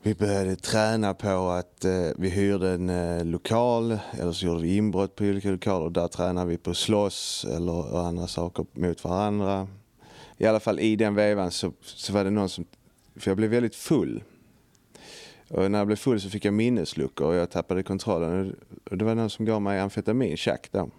Vi 0.03 0.15
började 0.15 0.57
träna 0.57 1.15
på 1.15 1.49
att 1.49 1.85
eh, 1.85 2.09
vi 2.17 2.29
hyrde 2.29 2.71
en 2.71 2.91
eh, 2.91 3.25
lokal 3.25 3.99
eller 4.13 4.33
så 4.33 4.47
gjorde 4.47 4.63
vi 4.63 4.77
inbrott 4.77 5.17
på 5.17 5.25
olika 5.25 5.51
lokaler. 5.51 5.91
Där 5.91 6.09
tränade 6.09 6.51
vi 6.51 6.57
på 6.57 6.71
att 6.71 6.77
slåss 6.77 7.47
eller 7.51 7.99
andra 7.99 8.27
saker 8.27 8.67
mot 8.73 9.05
varandra. 9.05 9.69
I 10.39 10.47
alla 10.47 10.61
fall 10.61 10.81
i 10.81 10.97
den 10.97 11.15
vevan 11.15 11.51
så, 11.51 11.73
så 11.83 12.13
var 12.13 12.25
det 12.25 12.31
någon 12.31 12.49
som, 12.49 12.65
för 13.17 13.31
jag 13.31 13.37
blev 13.37 13.51
väldigt 13.51 13.75
full. 13.77 14.23
Och 15.51 15.71
när 15.71 15.79
jag 15.79 15.87
blev 15.87 15.97
full 15.97 16.21
så 16.21 16.31
fick 16.31 16.45
jag 16.45 16.55
minnesluckor 16.55 17.27
och 17.27 17.35
jag 17.35 17.51
tappade 17.51 17.83
kontrollen. 17.83 18.57
Och 18.91 18.99
det 18.99 19.05
var 19.05 19.15
någon 19.15 19.31
som 19.31 19.45
gav 19.45 19.63
mig 19.63 19.81
amfetamin, 19.81 20.37
tjack 20.37 20.69
då. 20.73 20.91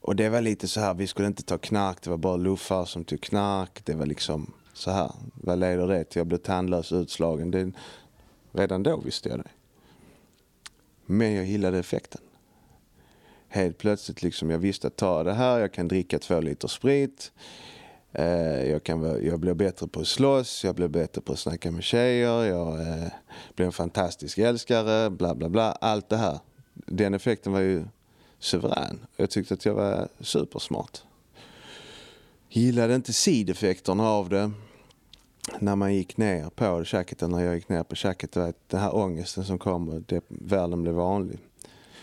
Och 0.00 0.16
det 0.16 0.28
var 0.28 0.40
lite 0.40 0.68
så 0.68 0.80
här, 0.80 0.94
vi 0.94 1.06
skulle 1.06 1.28
inte 1.28 1.42
ta 1.42 1.58
knark, 1.58 2.02
det 2.02 2.10
var 2.10 2.16
bara 2.16 2.36
luffar 2.36 2.84
som 2.84 3.04
tog 3.04 3.20
knark. 3.20 3.84
Det 3.84 3.94
var 3.94 4.06
liksom 4.06 4.52
så 4.72 4.90
här, 4.90 5.12
vad 5.34 5.58
leder 5.58 5.88
det 5.88 6.04
till? 6.04 6.20
Jag 6.20 6.26
blev 6.26 6.38
tandlös 6.38 6.92
utslagen. 6.92 7.50
Det, 7.50 7.72
redan 8.52 8.82
då 8.82 8.96
visste 8.96 9.28
jag 9.28 9.38
det. 9.38 9.50
Men 11.06 11.32
jag 11.34 11.44
gillade 11.44 11.78
effekten. 11.78 12.20
Helt 13.48 13.78
plötsligt 13.78 14.22
liksom, 14.22 14.50
jag 14.50 14.58
visste 14.58 14.86
att 14.86 14.96
ta 14.96 15.24
det 15.24 15.32
här, 15.32 15.58
jag 15.58 15.72
kan 15.72 15.88
dricka 15.88 16.18
två 16.18 16.40
liter 16.40 16.68
sprit. 16.68 17.32
Eh, 18.14 18.70
jag, 18.70 18.82
kan, 18.84 19.24
jag 19.26 19.40
blir 19.40 19.54
bättre 19.54 19.88
på 19.88 20.00
att 20.00 20.06
slåss, 20.06 20.64
jag 20.64 20.74
blir 20.74 20.88
bättre 20.88 21.20
på 21.20 21.32
att 21.32 21.38
snacka 21.38 21.70
med 21.70 21.84
tjejer, 21.84 22.44
jag 22.44 22.80
eh, 22.80 23.08
blir 23.54 23.66
en 23.66 23.72
fantastisk 23.72 24.38
älskare, 24.38 25.10
bla 25.10 25.34
bla 25.34 25.48
bla. 25.48 25.72
Allt 25.72 26.08
det 26.08 26.16
här. 26.16 26.38
Den 26.74 27.14
effekten 27.14 27.52
var 27.52 27.60
ju 27.60 27.84
suverän. 28.38 28.98
Jag 29.16 29.30
tyckte 29.30 29.54
att 29.54 29.64
jag 29.64 29.74
var 29.74 30.08
supersmart. 30.20 31.02
Gillade 32.48 32.94
inte 32.94 33.12
sideffekterna 33.12 34.08
av 34.08 34.28
det. 34.28 34.50
När 35.58 35.76
man 35.76 35.94
gick 35.94 36.16
ner 36.16 36.50
på 36.50 36.84
käket, 36.84 37.20
när 37.20 37.44
jag 37.44 37.54
gick 37.54 37.68
ner 37.68 37.82
på 37.82 37.94
käket, 37.94 38.32
den 38.32 38.80
här 38.80 38.94
ångesten 38.96 39.44
som 39.44 39.58
kommer, 39.58 40.02
det, 40.06 40.24
världen 40.28 40.82
blev 40.82 40.94
vanlig. 40.94 41.38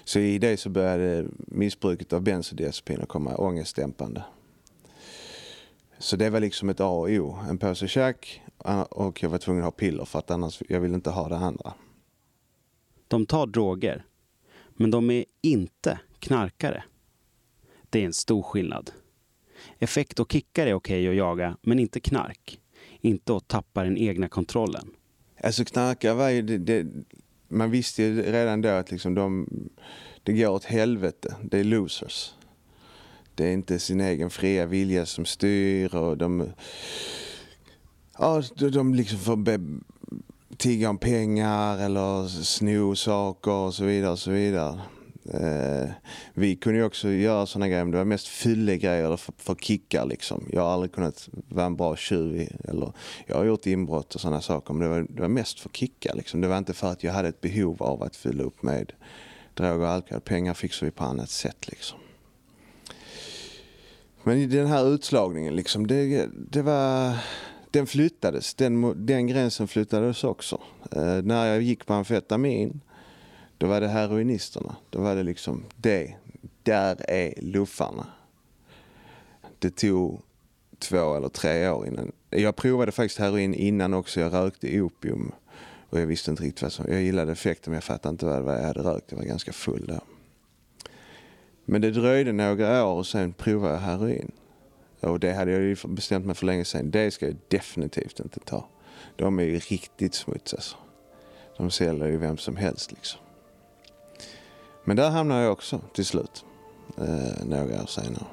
Så 0.04 0.20
i 0.20 0.38
det 0.38 0.58
så 0.60 0.70
började 0.70 1.26
missbruket 1.36 2.14
av 2.14 2.22
bensodiazepiner 2.22 3.06
komma 3.06 3.36
ångestdämpande. 3.36 4.24
Så 6.02 6.16
det 6.16 6.30
var 6.30 6.40
liksom 6.40 6.70
ett 6.70 6.80
A 6.80 6.88
och 6.88 7.10
O. 7.10 7.38
En 7.50 7.58
påse 7.58 7.88
käk 7.88 8.42
och 8.90 9.24
jag 9.24 9.30
var 9.30 9.38
tvungen 9.38 9.64
att 9.64 9.66
ha 9.66 9.72
piller 9.72 10.06
för 10.06 10.20
att 10.20 10.32
annars 10.32 10.62
jag 10.70 10.80
ville 10.80 10.96
inte 10.96 11.10
ha 11.10 11.30
det 11.30 11.38
andra. 11.38 11.74
De 13.08 13.26
tar 13.26 13.48
droger, 13.48 14.06
men 14.70 14.92
de 14.92 15.12
är 15.12 15.26
inte 15.42 16.00
knarkare. 16.20 16.84
Det 17.90 18.02
är 18.02 18.06
en 18.06 18.14
stor 18.14 18.44
skillnad. 18.44 18.92
Effekt 19.80 20.20
och 20.20 20.32
kickar 20.32 20.68
är 20.68 20.74
okej 20.74 21.10
att 21.10 21.16
jaga, 21.16 21.58
men 21.62 21.80
inte 21.80 22.00
knark. 22.00 22.60
Inte 23.02 23.36
att 23.36 23.48
tappa 23.48 23.84
den 23.84 23.98
egna 23.98 24.30
kontrollen. 24.30 24.92
Alltså 25.44 25.66
knarkare 25.66 26.14
var 26.14 26.30
ju... 26.30 26.42
Det, 26.42 26.58
det, 26.58 26.88
man 27.48 27.72
visste 27.72 28.04
ju 28.04 28.22
redan 28.22 28.62
då 28.62 28.70
att 28.70 28.92
liksom 28.92 29.16
de, 29.16 29.48
det 30.24 30.34
går 30.34 30.50
åt 30.50 30.64
helvete. 30.64 31.36
Det 31.44 31.60
är 31.60 31.64
losers. 31.64 32.34
Det 33.42 33.48
är 33.48 33.54
inte 33.54 33.80
sin 33.80 34.02
egen 34.02 34.30
fria 34.30 34.66
vilja 34.66 35.06
som 35.06 35.26
styr 35.26 35.96
och 35.96 36.18
de... 36.18 36.50
Ja, 38.18 38.44
de 38.72 38.94
liksom 38.94 39.20
får 39.20 39.36
be, 39.36 39.60
tigga 40.58 40.90
om 40.90 40.98
pengar 40.98 41.78
eller 41.78 42.28
sno 42.28 42.96
saker 42.96 43.52
och 43.52 43.74
så 43.74 43.84
vidare 43.84 44.12
och 44.12 44.20
så 44.20 44.32
vidare. 44.32 44.80
Eh, 45.34 45.90
vi 46.34 46.56
kunde 46.56 46.80
ju 46.80 46.86
också 46.86 47.10
göra 47.10 47.46
sådana 47.46 47.68
grejer, 47.68 47.84
men 47.84 47.92
det 47.92 47.98
var 47.98 48.06
mest 48.06 48.28
fyllegrejer 48.28 49.18
för, 49.18 49.34
för 49.38 49.56
kickar 49.56 50.06
liksom. 50.06 50.50
Jag 50.52 50.62
har 50.62 50.70
aldrig 50.70 50.92
kunnat 50.92 51.30
vara 51.50 51.66
en 51.66 51.76
bra 51.76 51.96
tjuv 51.96 52.50
eller 52.64 52.94
jag 53.26 53.36
har 53.36 53.46
gjort 53.46 53.66
inbrott 53.66 54.16
och 54.16 54.22
sådana 54.22 54.42
saker, 54.42 54.74
men 54.74 54.84
det 54.84 54.96
var, 54.96 55.06
det 55.10 55.22
var 55.22 55.30
mest 55.30 55.60
för 55.60 55.70
kickar 55.70 56.16
liksom. 56.16 56.42
Det 56.42 56.48
var 56.48 56.58
inte 56.58 56.74
för 56.74 56.92
att 56.92 57.04
jag 57.04 57.14
hade 57.14 57.28
ett 57.28 57.42
behov 57.42 57.84
av 57.84 58.04
att 58.04 58.16
fylla 58.16 58.44
upp 58.44 58.64
med 58.64 58.94
droger 59.54 59.80
och 59.80 59.90
alkohol. 59.90 60.22
Pengar 60.22 60.54
fixar 60.54 60.86
vi 60.86 60.92
på 60.92 61.04
annat 61.04 61.30
sätt 61.30 61.68
liksom. 61.68 61.98
Men 64.24 64.50
den 64.50 64.68
här 64.68 64.94
utslagningen 64.94 65.56
liksom, 65.56 65.88
det, 65.88 66.30
det 66.34 66.62
var 66.62 67.18
den 67.72 67.88
flyttades. 67.88 68.54
Den, 68.54 69.06
den 69.06 69.28
gränsen 69.28 69.68
flyttades 69.68 70.24
också. 70.24 70.62
Eh, 70.92 71.22
när 71.24 71.46
jag 71.46 71.62
gick 71.62 71.86
på 71.86 71.94
amfetamin 71.94 72.82
då 73.58 73.68
var 73.68 73.82
det 73.82 73.88
heroinisterna. 73.88 74.76
Då 74.90 75.02
var 75.02 75.16
det 75.16 75.24
liksom 75.24 75.64
det. 75.76 76.16
Där 76.64 77.10
är 77.10 77.42
luffarna. 77.42 78.08
Det 79.60 79.70
tog 79.70 80.22
två 80.80 81.16
eller 81.16 81.30
tre 81.30 81.70
år 81.70 81.88
innan. 81.88 82.12
Jag 82.30 82.56
provade 82.56 82.92
faktiskt 82.92 83.20
heroin 83.20 83.54
innan 83.54 83.94
också. 83.94 84.20
Jag 84.20 84.34
rökte 84.34 84.82
opium. 84.82 85.32
Och 85.90 86.00
jag 86.00 86.06
visste 86.06 86.32
inte 86.32 86.44
riktigt 86.44 86.62
vad 86.62 86.72
som... 86.72 86.86
Jag 86.90 87.02
gillade 87.02 87.32
effekten 87.32 87.72
men 87.72 87.76
jag 87.76 87.84
fattade 87.84 88.12
inte 88.12 88.26
vad 88.26 88.56
jag 88.56 88.64
hade 88.64 88.80
rökt. 88.84 89.12
Jag 89.12 89.18
var 89.18 89.26
ganska 89.26 89.54
full 89.54 89.86
då. 89.88 90.00
Men 91.72 91.82
det 91.82 91.92
dröjde 91.92 92.32
några 92.32 92.86
år 92.86 92.96
och 92.96 93.08
sen 93.08 93.34
provade 93.34 93.74
jag 93.74 93.80
heroin. 93.80 94.32
Och 95.00 95.20
det 95.20 95.34
hade 95.34 95.52
jag 95.52 95.62
ju 95.62 95.76
bestämt 95.88 96.26
mig 96.26 96.36
för 96.36 96.46
länge 96.46 96.66
sedan. 96.66 96.92
Det 96.92 97.12
ska 97.12 97.26
jag 97.26 97.36
definitivt 97.48 98.20
inte 98.20 98.40
ta. 98.40 98.68
De 99.16 99.40
är 99.40 99.44
ju 99.44 99.60
riktigt 99.60 100.14
smuts 100.14 100.54
alltså. 100.54 100.78
De 101.58 101.72
säljer 101.72 102.08
ju 102.08 102.18
vem 102.18 102.38
som 102.38 102.56
helst 102.56 102.92
liksom. 102.92 103.20
Men 104.84 104.96
där 104.96 105.10
hamnade 105.10 105.44
jag 105.44 105.52
också 105.52 105.82
till 105.94 106.06
slut, 106.06 106.46
eh, 106.98 107.46
några 107.46 107.82
år 107.82 107.88
senare. 107.88 108.26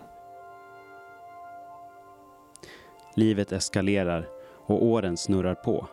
Livet 3.14 3.52
eskalerar 3.52 4.28
och 4.66 4.84
åren 4.84 5.16
snurrar 5.16 5.54
på. 5.54 5.86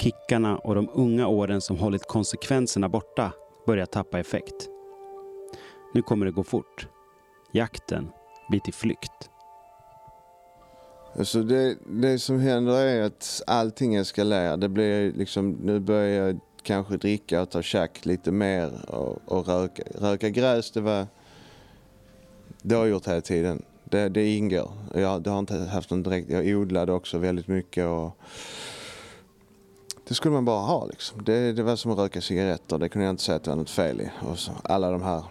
Kickarna 0.00 0.58
och 0.58 0.74
de 0.74 0.88
unga 0.92 1.26
åren 1.26 1.60
som 1.60 1.78
hållit 1.78 2.08
konsekvenserna 2.08 2.88
borta 2.88 3.32
börjar 3.66 3.86
tappa 3.86 4.20
effekt. 4.20 4.68
Nu 5.94 6.02
kommer 6.02 6.26
det 6.26 6.32
gå 6.32 6.44
fort. 6.44 6.88
Jakten 7.52 8.08
blir 8.48 8.60
till 8.60 8.74
flykt. 8.74 9.30
Alltså 11.18 11.42
det, 11.42 11.76
det 11.86 12.18
som 12.18 12.40
händer 12.40 12.72
är 12.72 13.02
att 13.02 13.42
allting 13.46 13.94
eskalerar. 13.94 14.56
Det 14.56 14.68
blir 14.68 15.12
liksom, 15.12 15.50
nu 15.50 15.80
börjar 15.80 16.26
jag 16.26 16.40
kanske 16.62 16.96
dricka 16.96 17.42
och 17.42 17.50
ta 17.50 17.62
tjack 17.62 18.06
lite 18.06 18.32
mer 18.32 18.90
och, 18.90 19.18
och 19.24 19.48
röka. 19.48 19.82
Röka 19.94 20.28
gräs, 20.28 20.70
det 20.70 20.80
var... 20.80 21.06
Det 22.62 22.74
har 22.74 22.82
jag 22.82 22.90
gjort 22.90 23.08
hela 23.08 23.20
tiden. 23.20 23.62
Det, 23.84 24.08
det 24.08 24.36
ingår. 24.36 24.70
Jag 24.94 25.22
det 25.22 25.30
har 25.30 25.38
inte 25.38 25.56
haft 25.56 25.90
någon 25.90 26.02
direkt... 26.02 26.30
Jag 26.30 26.46
odlade 26.46 26.92
också 26.92 27.18
väldigt 27.18 27.48
mycket 27.48 27.86
och... 27.86 28.18
Det 30.08 30.14
skulle 30.14 30.34
man 30.34 30.44
bara 30.44 30.66
ha 30.66 30.86
liksom. 30.86 31.24
Det, 31.24 31.52
det 31.52 31.62
var 31.62 31.76
som 31.76 31.90
att 31.90 31.98
röka 31.98 32.20
cigaretter. 32.20 32.78
Det 32.78 32.88
kunde 32.88 33.06
jag 33.06 33.12
inte 33.12 33.22
säga 33.22 33.36
att 33.36 33.44
det 33.44 33.50
var 33.50 33.56
något 33.56 33.70
fel 33.70 34.00
i. 34.00 34.10
Och 34.28 34.38
så, 34.38 34.52
alla 34.62 34.90
de 34.90 35.02
här 35.02 35.24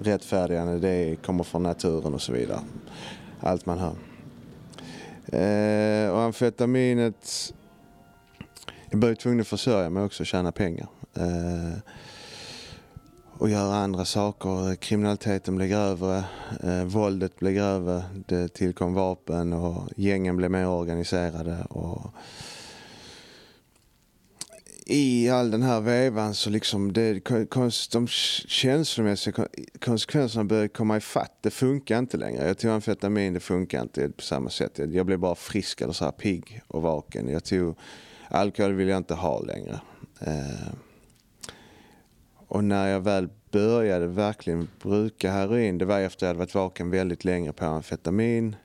rättfärdigande, 0.00 0.78
det 0.78 1.16
kommer 1.16 1.44
från 1.44 1.62
naturen 1.62 2.14
och 2.14 2.22
så 2.22 2.32
vidare. 2.32 2.60
Allt 3.40 3.66
man 3.66 3.78
hör. 3.78 3.96
Eh, 5.32 6.10
och 6.10 6.22
amfetaminet 6.22 7.52
jag 8.90 9.00
blev 9.00 9.14
tvungen 9.14 9.40
att 9.40 9.46
försörja 9.46 9.90
mig 9.90 10.02
också 10.02 10.22
och 10.22 10.26
tjäna 10.26 10.52
pengar. 10.52 10.88
Eh, 11.16 11.78
och 13.38 13.48
göra 13.48 13.74
andra 13.74 14.04
saker. 14.04 14.74
Kriminaliteten 14.74 15.56
blev 15.56 15.68
grövre, 15.68 16.24
eh, 16.62 16.84
våldet 16.84 17.38
blev 17.38 17.52
grövre, 17.52 18.02
det 18.26 18.48
tillkom 18.48 18.94
vapen 18.94 19.52
och 19.52 19.88
gängen 19.96 20.36
blev 20.36 20.50
mer 20.50 20.68
organiserade. 20.68 21.56
Och 21.70 22.10
i 24.88 25.30
all 25.30 25.50
den 25.50 25.62
här 25.62 25.80
vevan 25.80 26.34
så 26.34 26.50
liksom 26.50 26.92
det, 26.92 27.20
de 27.92 28.06
känslomässiga 28.46 29.48
konsekvenserna 29.80 30.44
började 30.44 30.68
komma 30.68 30.96
ifatt. 30.96 31.38
Det 31.40 31.50
funkar 31.50 31.98
inte 31.98 32.16
längre. 32.16 32.46
Jag 32.46 32.58
tog 32.58 32.70
amfetamin, 32.70 33.34
det 33.34 33.40
funkar 33.40 33.82
inte 33.82 34.08
på 34.08 34.22
samma 34.22 34.50
sätt. 34.50 34.80
Jag 34.92 35.06
blev 35.06 35.18
bara 35.18 35.34
frisk 35.34 35.80
eller 35.80 35.92
så 35.92 36.04
här 36.04 36.12
pigg 36.12 36.60
och 36.66 36.82
vaken. 36.82 37.28
Jag 37.28 37.44
tog 37.44 37.76
Alkohol 38.28 38.72
vill 38.72 38.88
jag 38.88 38.96
inte 38.96 39.14
ha 39.14 39.40
längre. 39.40 39.80
Eh, 40.20 40.72
och 42.46 42.64
när 42.64 42.88
jag 42.88 43.00
väl 43.00 43.28
började 43.50 44.06
verkligen 44.06 44.68
bruka 44.82 45.32
heroin, 45.32 45.78
det 45.78 45.84
var 45.84 46.00
efter 46.00 46.16
att 46.16 46.22
jag 46.22 46.28
hade 46.28 46.38
varit 46.38 46.54
vaken 46.54 46.90
väldigt 46.90 47.24
länge 47.24 47.52
på 47.52 47.64
amfetamin. 47.64 48.56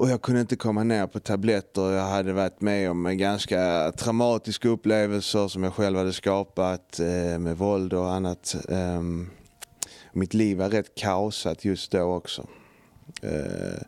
Och 0.00 0.10
jag 0.10 0.22
kunde 0.22 0.40
inte 0.40 0.56
komma 0.56 0.84
ner 0.84 1.06
på 1.06 1.20
tabletter. 1.20 1.92
Jag 1.92 2.04
hade 2.04 2.32
varit 2.32 2.60
med 2.60 2.90
om 2.90 3.18
ganska 3.18 3.92
traumatiska 3.92 4.68
upplevelser 4.68 5.48
som 5.48 5.64
jag 5.64 5.74
själv 5.74 5.98
hade 5.98 6.12
skapat 6.12 7.00
eh, 7.00 7.38
med 7.38 7.58
våld 7.58 7.92
och 7.92 8.12
annat. 8.12 8.56
Eh, 8.68 9.02
mitt 10.12 10.34
liv 10.34 10.58
var 10.58 10.68
rätt 10.68 10.94
kaosat 10.94 11.64
just 11.64 11.92
då 11.92 12.02
också. 12.02 12.46
Eh, 13.22 13.82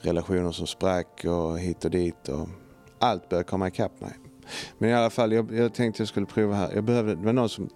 relationer 0.00 0.52
som 0.52 0.66
sprack 0.66 1.24
och 1.24 1.58
hit 1.58 1.84
och 1.84 1.90
dit. 1.90 2.28
Och 2.28 2.48
allt 2.98 3.28
började 3.28 3.48
komma 3.48 3.68
ikapp 3.68 4.00
mig. 4.00 4.12
Men 4.78 4.90
i 4.90 4.94
alla 4.94 5.10
fall, 5.10 5.32
jag, 5.32 5.52
jag 5.52 5.74
tänkte 5.74 6.00
jag 6.00 6.08
skulle 6.08 6.26
prova 6.26 6.54
här. 6.54 6.72
Jag 6.74 6.84
behövde, 6.84 7.14
det 7.14 7.24
var 7.24 7.32
någon 7.32 7.48
som 7.48 7.70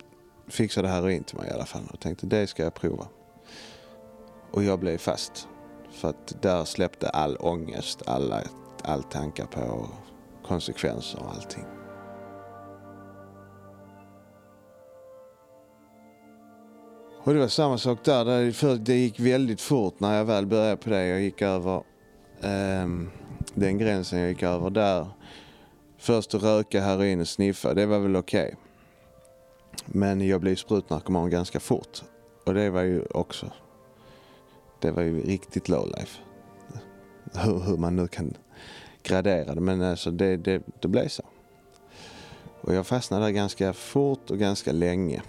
fixade 0.48 0.88
heroin 0.88 1.24
till 1.24 1.36
mig 1.36 1.48
i 1.48 1.52
alla 1.52 1.66
fall. 1.66 1.82
Och 1.92 2.00
tänkte 2.00 2.26
det 2.26 2.46
ska 2.46 2.62
jag 2.62 2.74
prova. 2.74 3.08
Och 4.50 4.64
jag 4.64 4.78
blev 4.78 4.98
fast. 4.98 5.48
För 5.96 6.08
att 6.08 6.42
där 6.42 6.64
släppte 6.64 7.08
all 7.08 7.36
ångest, 7.40 8.02
alla, 8.06 8.42
all 8.82 9.02
tankar 9.02 9.46
på 9.46 9.88
konsekvenser 10.46 11.18
och 11.22 11.30
allting. 11.34 11.64
Och 17.24 17.34
det 17.34 17.40
var 17.40 17.48
samma 17.48 17.78
sak 17.78 18.04
där. 18.04 18.76
Det 18.78 18.94
gick 18.94 19.20
väldigt 19.20 19.60
fort 19.60 20.00
när 20.00 20.16
jag 20.16 20.24
väl 20.24 20.46
började 20.46 20.76
på 20.76 20.90
det. 20.90 21.06
Jag 21.06 21.20
gick 21.20 21.42
över 21.42 21.82
um, 22.42 23.10
den 23.54 23.78
gränsen 23.78 24.18
jag 24.18 24.28
gick 24.28 24.42
över 24.42 24.70
där. 24.70 25.06
Först 25.98 26.34
att 26.34 26.42
röka 26.42 26.80
heroin 26.80 27.20
och 27.20 27.28
sniffa, 27.28 27.74
det 27.74 27.86
var 27.86 27.98
väl 27.98 28.16
okej. 28.16 28.44
Okay. 28.44 28.56
Men 29.86 30.28
jag 30.28 30.40
blev 30.40 30.56
sprutnarkoman 30.56 31.30
ganska 31.30 31.60
fort. 31.60 32.02
Och 32.44 32.54
det 32.54 32.70
var 32.70 32.82
ju 32.82 33.06
också 33.06 33.50
det 34.80 34.90
var 34.90 35.02
ju 35.02 35.22
riktigt 35.22 35.68
low 35.68 35.86
life. 35.86 36.18
Hur, 37.34 37.60
hur 37.60 37.76
man 37.76 37.96
nu 37.96 38.08
kan 38.08 38.36
gradera 39.02 39.54
det, 39.54 39.60
men 39.60 39.82
alltså 39.82 40.10
det, 40.10 40.36
det, 40.36 40.62
det 40.80 40.88
blev 40.88 41.08
så. 41.08 41.22
Och 42.60 42.74
jag 42.74 42.86
fastnade 42.86 43.24
där 43.24 43.30
ganska 43.30 43.72
fort 43.72 44.30
och 44.30 44.38
ganska 44.38 44.72
länge. 44.72 45.22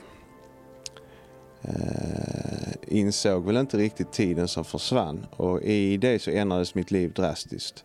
Eh, 1.61 2.73
insåg 2.87 3.45
väl 3.45 3.57
inte 3.57 3.77
riktigt 3.77 4.11
tiden 4.11 4.47
som 4.47 4.65
försvann 4.65 5.25
och 5.37 5.61
i 5.61 5.97
det 5.97 6.21
så 6.21 6.31
ändrades 6.31 6.75
mitt 6.75 6.91
liv 6.91 7.13
drastiskt. 7.13 7.83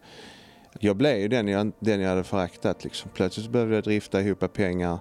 Jag 0.80 0.96
blev 0.96 1.18
ju 1.18 1.28
den 1.28 1.48
jag, 1.48 1.72
den 1.78 2.00
jag 2.00 2.08
hade 2.08 2.24
föraktat. 2.24 2.84
Liksom. 2.84 3.10
Plötsligt 3.14 3.50
behövde 3.50 3.74
jag 3.74 3.84
drifta 3.84 4.20
ihop 4.20 4.52
pengar. 4.52 4.98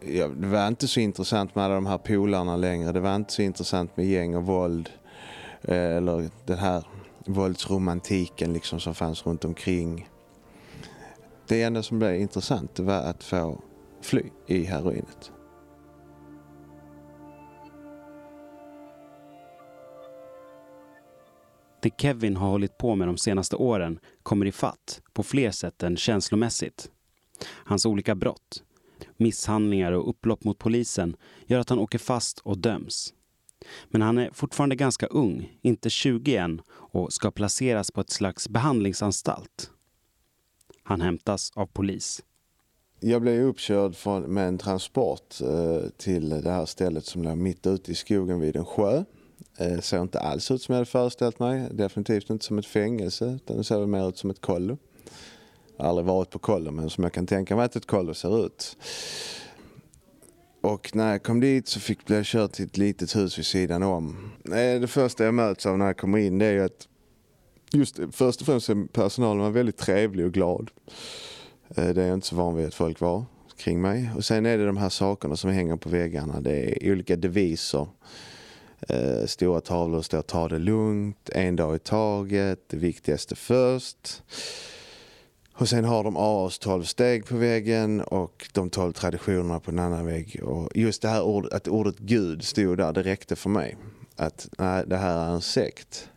Ja, 0.00 0.28
det 0.28 0.46
var 0.46 0.68
inte 0.68 0.88
så 0.88 1.00
intressant 1.00 1.54
med 1.54 1.64
alla 1.64 1.74
de 1.74 1.86
här 1.86 1.98
polarna 1.98 2.56
längre. 2.56 2.92
Det 2.92 3.00
var 3.00 3.16
inte 3.16 3.32
så 3.32 3.42
intressant 3.42 3.96
med 3.96 4.06
gäng 4.06 4.36
och 4.36 4.46
våld. 4.46 4.90
Eh, 5.64 5.96
eller 5.96 6.30
den 6.46 6.58
här 6.58 6.84
våldsromantiken 7.26 8.52
liksom 8.52 8.80
som 8.80 8.94
fanns 8.94 9.26
runt 9.26 9.44
omkring. 9.44 10.08
Det 11.46 11.62
enda 11.62 11.82
som 11.82 11.98
blev 11.98 12.14
intressant 12.14 12.78
var 12.78 13.02
att 13.02 13.24
få 13.24 13.60
fly 14.02 14.22
i 14.46 14.64
heroinet. 14.64 15.32
Det 21.82 21.90
Kevin 21.98 22.36
har 22.36 22.48
hållit 22.48 22.78
på 22.78 22.94
med 22.94 23.08
de 23.08 23.18
senaste 23.18 23.56
åren 23.56 23.98
kommer 24.22 24.46
i 24.46 24.52
fatt 24.52 25.02
på 25.12 25.22
fler 25.22 25.50
sätt 25.50 25.82
än 25.82 25.96
känslomässigt. 25.96 26.90
Hans 27.46 27.86
olika 27.86 28.14
brott, 28.14 28.62
misshandlingar 29.16 29.92
och 29.92 30.08
upplopp 30.08 30.44
mot 30.44 30.58
polisen 30.58 31.16
gör 31.46 31.58
att 31.58 31.68
han 31.68 31.78
åker 31.78 31.98
fast 31.98 32.38
och 32.38 32.58
döms. 32.58 33.14
Men 33.88 34.02
han 34.02 34.18
är 34.18 34.30
fortfarande 34.32 34.76
ganska 34.76 35.06
ung, 35.06 35.58
inte 35.62 35.90
20 35.90 36.36
än 36.36 36.62
och 36.70 37.12
ska 37.12 37.30
placeras 37.30 37.90
på 37.90 38.00
ett 38.00 38.10
slags 38.10 38.48
behandlingsanstalt. 38.48 39.70
Han 40.82 41.00
hämtas 41.00 41.52
av 41.54 41.66
polis. 41.66 42.22
Jag 43.00 43.22
blev 43.22 43.42
uppkörd 43.42 43.96
från, 43.96 44.22
med 44.22 44.48
en 44.48 44.58
transport 44.58 45.40
eh, 45.40 45.88
till 45.96 46.28
det 46.28 46.50
här 46.50 46.66
stället 46.66 47.04
som 47.04 47.22
låg 47.22 47.36
mitt 47.36 47.66
ute 47.66 47.92
i 47.92 47.94
skogen 47.94 48.40
vid 48.40 48.56
en 48.56 48.64
sjö. 48.64 49.04
Eh, 49.58 49.80
såg 49.80 50.02
inte 50.02 50.20
alls 50.20 50.50
ut 50.50 50.62
som 50.62 50.72
jag 50.72 50.78
hade 50.78 50.90
föreställt 50.90 51.38
mig. 51.38 51.68
Definitivt 51.72 52.30
inte 52.30 52.44
som 52.44 52.58
ett 52.58 52.66
fängelse 52.66 53.24
utan 53.24 53.56
det 53.56 53.64
såg 53.64 53.88
mer 53.88 54.08
ut 54.08 54.18
som 54.18 54.30
ett 54.30 54.40
kollo. 54.40 54.78
Jag 55.76 55.84
har 55.84 55.90
aldrig 55.90 56.06
varit 56.06 56.30
på 56.30 56.38
kollo 56.38 56.70
men 56.70 56.90
som 56.90 57.04
jag 57.04 57.12
kan 57.12 57.26
tänka 57.26 57.56
mig 57.56 57.64
att 57.64 57.76
ett 57.76 57.86
kollo 57.86 58.14
ser 58.14 58.46
ut. 58.46 58.76
Och 60.62 60.96
när 60.96 61.12
jag 61.12 61.22
kom 61.22 61.40
dit 61.40 61.68
så 61.68 61.80
fick 61.80 62.10
jag 62.10 62.24
köra 62.24 62.48
till 62.48 62.64
ett 62.64 62.76
litet 62.76 63.16
hus 63.16 63.38
vid 63.38 63.46
sidan 63.46 63.82
om. 63.82 64.32
Eh, 64.44 64.80
det 64.80 64.88
första 64.88 65.24
jag 65.24 65.34
möts 65.34 65.66
av 65.66 65.78
när 65.78 65.86
jag 65.86 65.96
kommer 65.96 66.18
in 66.18 66.38
det 66.38 66.46
är 66.46 66.64
att 66.64 66.88
just 67.72 67.98
eh, 67.98 68.10
först 68.10 68.40
och 68.40 68.46
främst 68.46 68.68
är 68.68 68.86
personalen 68.86 69.42
var 69.42 69.50
väldigt 69.50 69.76
trevlig 69.76 70.26
och 70.26 70.32
glad. 70.32 70.70
Eh, 71.76 71.88
det 71.88 72.02
är 72.02 72.06
jag 72.06 72.14
inte 72.14 72.26
så 72.26 72.36
van 72.36 72.56
vid 72.56 72.66
att 72.66 72.74
folk 72.74 73.00
var 73.00 73.24
kring 73.56 73.80
mig. 73.80 74.10
Och 74.16 74.24
sen 74.24 74.46
är 74.46 74.58
det 74.58 74.66
de 74.66 74.76
här 74.76 74.88
sakerna 74.88 75.36
som 75.36 75.50
hänger 75.50 75.76
på 75.76 75.88
väggarna. 75.88 76.40
Det 76.40 76.86
är 76.86 76.92
olika 76.92 77.16
deviser. 77.16 77.86
Eh, 78.88 79.26
stora 79.26 79.60
tavlor 79.60 80.02
står 80.02 80.22
ta 80.22 80.48
det 80.48 80.58
lugnt, 80.58 81.30
en 81.32 81.56
dag 81.56 81.76
i 81.76 81.78
taget, 81.78 82.68
det 82.68 82.76
viktigaste 82.76 83.36
först. 83.36 84.22
Och 85.54 85.68
sen 85.68 85.84
har 85.84 86.04
de 86.04 86.16
AAs 86.16 86.58
12 86.58 86.82
steg 86.82 87.26
på 87.26 87.36
väggen 87.36 88.00
och 88.00 88.48
de 88.52 88.70
12 88.70 88.92
traditionerna 88.92 89.60
på 89.60 89.70
en 89.70 89.78
annan 89.78 90.06
vägg. 90.06 90.40
Och 90.42 90.76
just 90.76 91.02
det 91.02 91.08
här 91.08 91.22
ordet, 91.22 91.52
att 91.52 91.68
ordet 91.68 91.98
Gud 91.98 92.44
stod 92.44 92.78
där, 92.78 92.92
det 92.92 93.02
räckte 93.02 93.36
för 93.36 93.50
mig. 93.50 93.76
Att 94.16 94.48
nej, 94.58 94.84
det 94.86 94.96
här 94.96 95.26
är 95.26 95.34
en 95.34 95.40
sekt. 95.40 96.08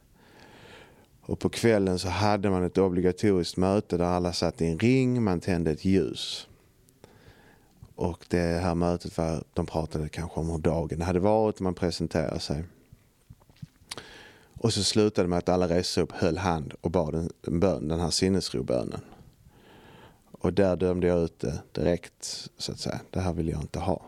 Och 1.22 1.40
på 1.40 1.50
kvällen 1.50 2.00
så 2.00 2.10
hade 2.10 2.50
man 2.50 2.64
ett 2.64 2.78
obligatoriskt 2.78 3.58
möte 3.58 3.98
där 3.98 4.06
alla 4.06 4.34
satt 4.34 4.62
i 4.62 4.68
en 4.68 4.80
ring, 4.80 5.24
man 5.24 5.40
tände 5.40 5.72
ett 5.72 5.86
ljus. 5.86 6.48
Och 7.96 8.26
det 8.28 8.62
här 8.62 8.76
mötet 8.76 9.18
var, 9.18 9.44
de 9.54 9.66
pratade 9.66 10.10
kanske 10.10 10.40
om 10.40 10.50
hur 10.50 10.58
dagen 10.58 11.02
hade 11.02 11.20
varit, 11.20 11.60
man 11.60 11.74
presenterade 11.74 12.40
sig. 12.40 12.64
Och 14.54 14.74
så 14.74 14.84
slutade 14.84 15.24
det 15.24 15.30
med 15.30 15.40
att 15.40 15.50
alla 15.50 15.68
reste 15.68 16.02
upp, 16.02 16.12
höll 16.12 16.38
hand 16.38 16.74
och 16.82 16.92
bad 16.92 17.16
en 17.48 17.60
bön, 17.60 17.88
den 17.88 18.00
här 18.00 18.10
sinnesrobönen. 18.10 19.02
Och 20.46 20.54
där 20.54 20.76
dömde 20.76 21.08
jag 21.08 21.24
ut 21.24 21.40
det 21.40 21.60
direkt, 21.72 22.50
så 22.58 22.72
att 22.72 22.80
säga. 22.80 23.00
Det 23.10 23.20
här 23.20 23.34
vill 23.34 23.50
jag 23.50 23.62
inte 23.62 23.80
ha. 23.80 24.02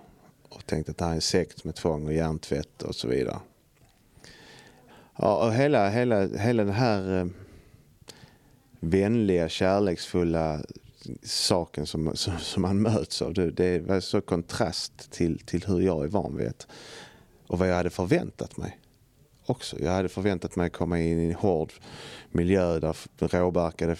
Och 0.50 0.66
tänkte 0.66 0.92
att 0.92 0.98
det 0.98 1.06
här 1.06 1.12
är 1.12 1.16
en 1.16 1.22
sekt 1.22 1.64
med 1.64 1.76
tvång 1.76 2.06
och 2.06 2.14
hjärntvätt 2.14 2.84
och 2.84 2.96
så 2.96 3.08
vidare. 3.08 3.40
Ja, 5.16 5.46
och 5.46 5.54
hela, 5.54 5.90
hela, 5.90 6.28
hela 6.28 6.64
den 6.64 6.74
här 6.74 7.20
eh, 7.20 7.28
vänliga, 8.80 9.50
kärleksfulla 9.50 10.62
saken 11.24 11.86
som, 11.86 12.16
som, 12.16 12.38
som, 12.40 12.62
man 12.62 12.82
möts 12.82 13.22
av. 13.22 13.34
Det, 13.34 13.80
var 13.80 14.00
så 14.00 14.22
kontrast 14.22 15.12
till, 15.12 15.40
till 15.40 15.66
hur 15.68 15.82
jag 15.82 16.04
är 16.04 16.08
van 16.08 16.38
vid 16.38 16.64
och 17.48 17.60
vad 17.60 17.70
jag 17.70 17.76
hade 17.76 17.90
förväntat 17.90 18.58
mig 18.58 18.80
också. 19.46 19.80
Jag 19.80 19.92
hade 19.92 20.10
förväntat 20.10 20.56
mig 20.56 20.68
att 20.68 20.74
komma 20.74 21.00
in 21.00 21.20
i 21.20 21.26
en 21.26 21.36
hård 21.36 21.74
miljö 22.38 22.80
där 22.80 22.96
råbarkade 23.20 23.96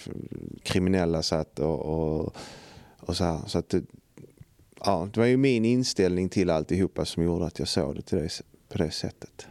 kriminella 0.62 1.22
satt 1.22 1.58
och, 1.58 1.80
och, 1.80 2.36
och 3.00 3.16
så 3.16 3.24
här. 3.24 3.40
Så 3.46 3.58
att 3.58 3.68
det, 3.68 3.82
ja, 4.84 5.08
det 5.12 5.20
var 5.20 5.26
ju 5.26 5.36
min 5.36 5.64
inställning 5.64 6.28
till 6.28 6.50
alltihopa 6.50 7.04
som 7.04 7.22
gjorde 7.22 7.46
att 7.46 7.58
jag 7.58 7.68
såg 7.68 7.96
det, 7.96 8.02
till 8.02 8.18
det 8.18 8.42
på 8.68 8.78
det 8.78 8.90
sättet. 8.90 9.46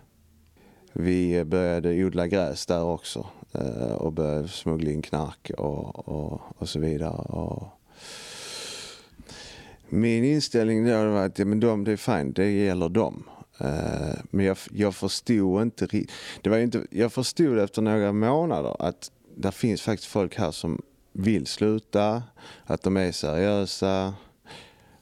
Vi 0.93 1.45
började 1.45 2.05
odla 2.05 2.27
gräs 2.27 2.65
där 2.65 2.83
också 2.83 3.27
eh, 3.53 3.91
och 3.91 4.13
började 4.13 4.47
smuggla 4.47 4.91
in 4.91 5.01
knark 5.01 5.51
och, 5.57 6.09
och, 6.09 6.41
och 6.57 6.69
så 6.69 6.79
vidare. 6.79 7.17
Och 7.17 7.67
min 9.89 10.23
inställning 10.23 10.85
då 10.85 11.11
var 11.11 11.25
att 11.25 11.39
ja, 11.39 11.45
men 11.45 11.59
de, 11.59 11.83
det 11.83 11.91
är 11.91 11.97
fint, 11.97 12.35
det 12.35 12.51
gäller 12.51 12.89
dem. 12.89 13.23
Eh, 13.59 14.19
men 14.31 14.45
jag, 14.45 14.57
jag 14.71 14.95
förstod 14.95 15.61
inte, 15.61 15.87
det 16.41 16.49
var 16.49 16.57
inte, 16.57 16.85
jag 16.91 17.13
förstod 17.13 17.59
efter 17.59 17.81
några 17.81 18.13
månader 18.13 18.75
att 18.79 19.11
det 19.35 19.51
finns 19.51 19.81
faktiskt 19.81 20.11
folk 20.11 20.37
här 20.37 20.51
som 20.51 20.81
vill 21.11 21.45
sluta, 21.45 22.23
att 22.65 22.83
de 22.83 22.97
är 22.97 23.11
seriösa 23.11 24.13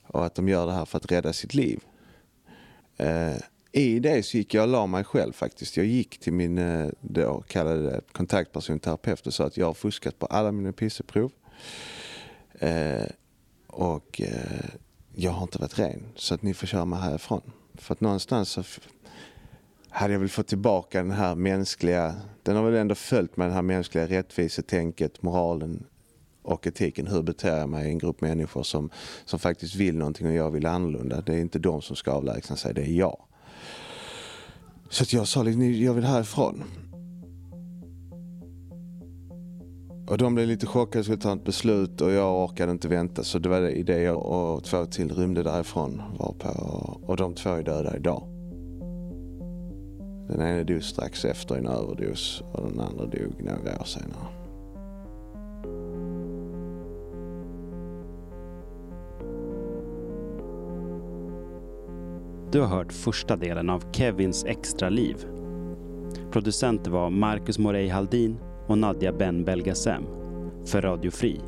och 0.07 0.25
att 0.25 0.35
de 0.35 0.47
gör 0.47 0.65
det 0.65 0.73
här 0.73 0.85
för 0.85 0.97
att 0.97 1.11
rädda 1.11 1.33
sitt 1.33 1.53
liv. 1.53 1.79
Eh, 2.97 3.35
I 3.71 3.99
det 3.99 4.25
så 4.25 4.37
gick 4.37 4.53
jag 4.53 4.63
och 4.63 4.69
la 4.69 4.87
mig 4.87 5.03
själv 5.03 5.33
faktiskt. 5.33 5.77
Jag 5.77 5.85
gick 5.85 6.19
till 6.19 6.33
min 6.33 6.57
eh, 6.57 6.89
då 7.01 7.43
kallade 7.47 8.01
kontaktperson 8.11 8.79
terapeut 8.79 9.27
och 9.27 9.33
sa 9.33 9.45
att 9.45 9.57
jag 9.57 9.65
har 9.65 9.73
fuskat 9.73 10.19
på 10.19 10.25
alla 10.25 10.51
mina 10.51 10.71
pisseprov. 10.71 11.31
och 13.67 14.21
jag 15.15 15.31
har 15.31 15.43
inte 15.43 15.57
varit 15.57 15.79
ren 15.79 16.03
så 16.15 16.33
att 16.33 16.41
ni 16.41 16.53
får 16.53 16.67
köra 16.67 16.85
mig 16.85 16.99
härifrån. 16.99 17.41
För 17.77 17.93
att 17.93 18.01
någonstans 18.01 18.49
så 18.49 18.63
hade 19.89 20.13
jag 20.13 20.19
väl 20.19 20.29
fått 20.29 20.47
tillbaka 20.47 21.01
den 21.01 21.11
här 21.11 21.35
mänskliga, 21.35 22.15
den 22.43 22.55
har 22.55 22.63
väl 22.63 22.81
ändå 22.81 22.95
följt 22.95 23.37
med 23.37 23.49
det 23.49 23.53
här 23.53 23.61
mänskliga 23.61 24.07
rättvisetänket, 24.07 25.21
moralen 25.21 25.83
och 26.41 26.67
etiken. 26.67 27.07
Hur 27.07 27.21
beter 27.21 27.57
jag 27.57 27.69
mig 27.69 27.87
i 27.87 27.89
en 27.89 27.97
grupp 27.97 28.21
människor 28.21 28.63
som, 28.63 28.89
som 29.25 29.39
faktiskt 29.39 29.75
vill 29.75 29.97
någonting 29.97 30.27
och 30.27 30.33
jag 30.33 30.51
vill 30.51 30.65
annorlunda. 30.65 31.21
Det 31.21 31.33
är 31.33 31.39
inte 31.39 31.59
de 31.59 31.81
som 31.81 31.95
ska 31.95 32.11
avlägsna 32.11 32.55
sig, 32.55 32.73
det 32.73 32.81
är 32.81 32.91
jag. 32.91 33.17
Så 34.89 35.03
att 35.03 35.13
jag 35.13 35.27
sa 35.27 35.43
liksom, 35.43 35.73
jag 35.73 35.93
vill 35.93 36.03
härifrån. 36.03 36.63
Och 40.07 40.17
de 40.17 40.35
blev 40.35 40.47
lite 40.47 40.65
chockade 40.65 40.99
och 40.99 41.05
skulle 41.05 41.17
ta 41.17 41.33
ett 41.33 41.43
beslut 41.43 42.01
och 42.01 42.11
jag 42.11 42.43
orkade 42.43 42.71
inte 42.71 42.87
vänta 42.87 43.23
så 43.23 43.39
det 43.39 43.49
var 43.49 43.61
det, 43.61 43.83
det 43.83 44.01
jag 44.01 44.25
och 44.25 44.63
två 44.63 44.85
till 44.85 45.15
rymde 45.15 45.43
därifrån 45.43 46.01
varpå 46.19 46.49
och 47.05 47.17
de 47.17 47.33
två 47.33 47.49
är 47.49 47.63
döda 47.63 47.97
idag. 47.97 48.23
Den 50.27 50.41
ena 50.41 50.63
dog 50.63 50.83
strax 50.83 51.25
efter 51.25 51.55
en 51.55 51.67
överdos 51.67 52.43
och 52.53 52.69
den 52.69 52.79
andra 52.79 53.05
dog 53.05 53.33
några 53.39 53.79
år 53.79 53.85
senare. 53.85 54.27
Du 62.51 62.61
har 62.61 62.67
hört 62.67 62.93
första 62.93 63.35
delen 63.35 63.69
av 63.69 63.83
Kevins 63.91 64.45
extra 64.45 64.89
liv. 64.89 65.25
Producent 66.31 66.87
var 66.87 67.09
Marcus 67.09 67.59
Morey 67.59 67.89
Haldin 67.89 68.37
och 68.67 68.77
Nadja 68.77 69.11
Ben 69.11 69.43
Belgasem 69.43 70.03
för 70.65 70.81
Radio 70.81 71.11
Fri, 71.11 71.41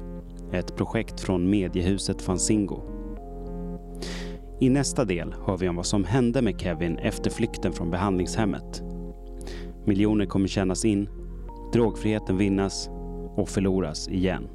ett 0.52 0.76
projekt 0.76 1.20
från 1.20 1.50
mediehuset 1.50 2.22
Fanzingo. 2.22 2.82
I 4.60 4.70
nästa 4.70 5.06
del 5.06 5.36
hör 5.46 5.58
vi 5.58 5.70
om 5.70 5.76
vad 5.76 5.86
som 5.86 6.04
hände 6.04 6.42
med 6.42 6.62
Kevin 6.62 6.98
efter 6.98 7.30
flykten 7.30 7.74
från 7.74 7.92
behandlingshemmet. 7.92 8.84
Miljoner 9.86 10.26
kommer 10.26 10.48
tjänas 10.48 10.86
in, 10.86 11.10
drogfriheten 11.74 12.38
vinnas 12.38 12.90
och 13.36 13.50
förloras 13.50 14.10
igen. 14.10 14.50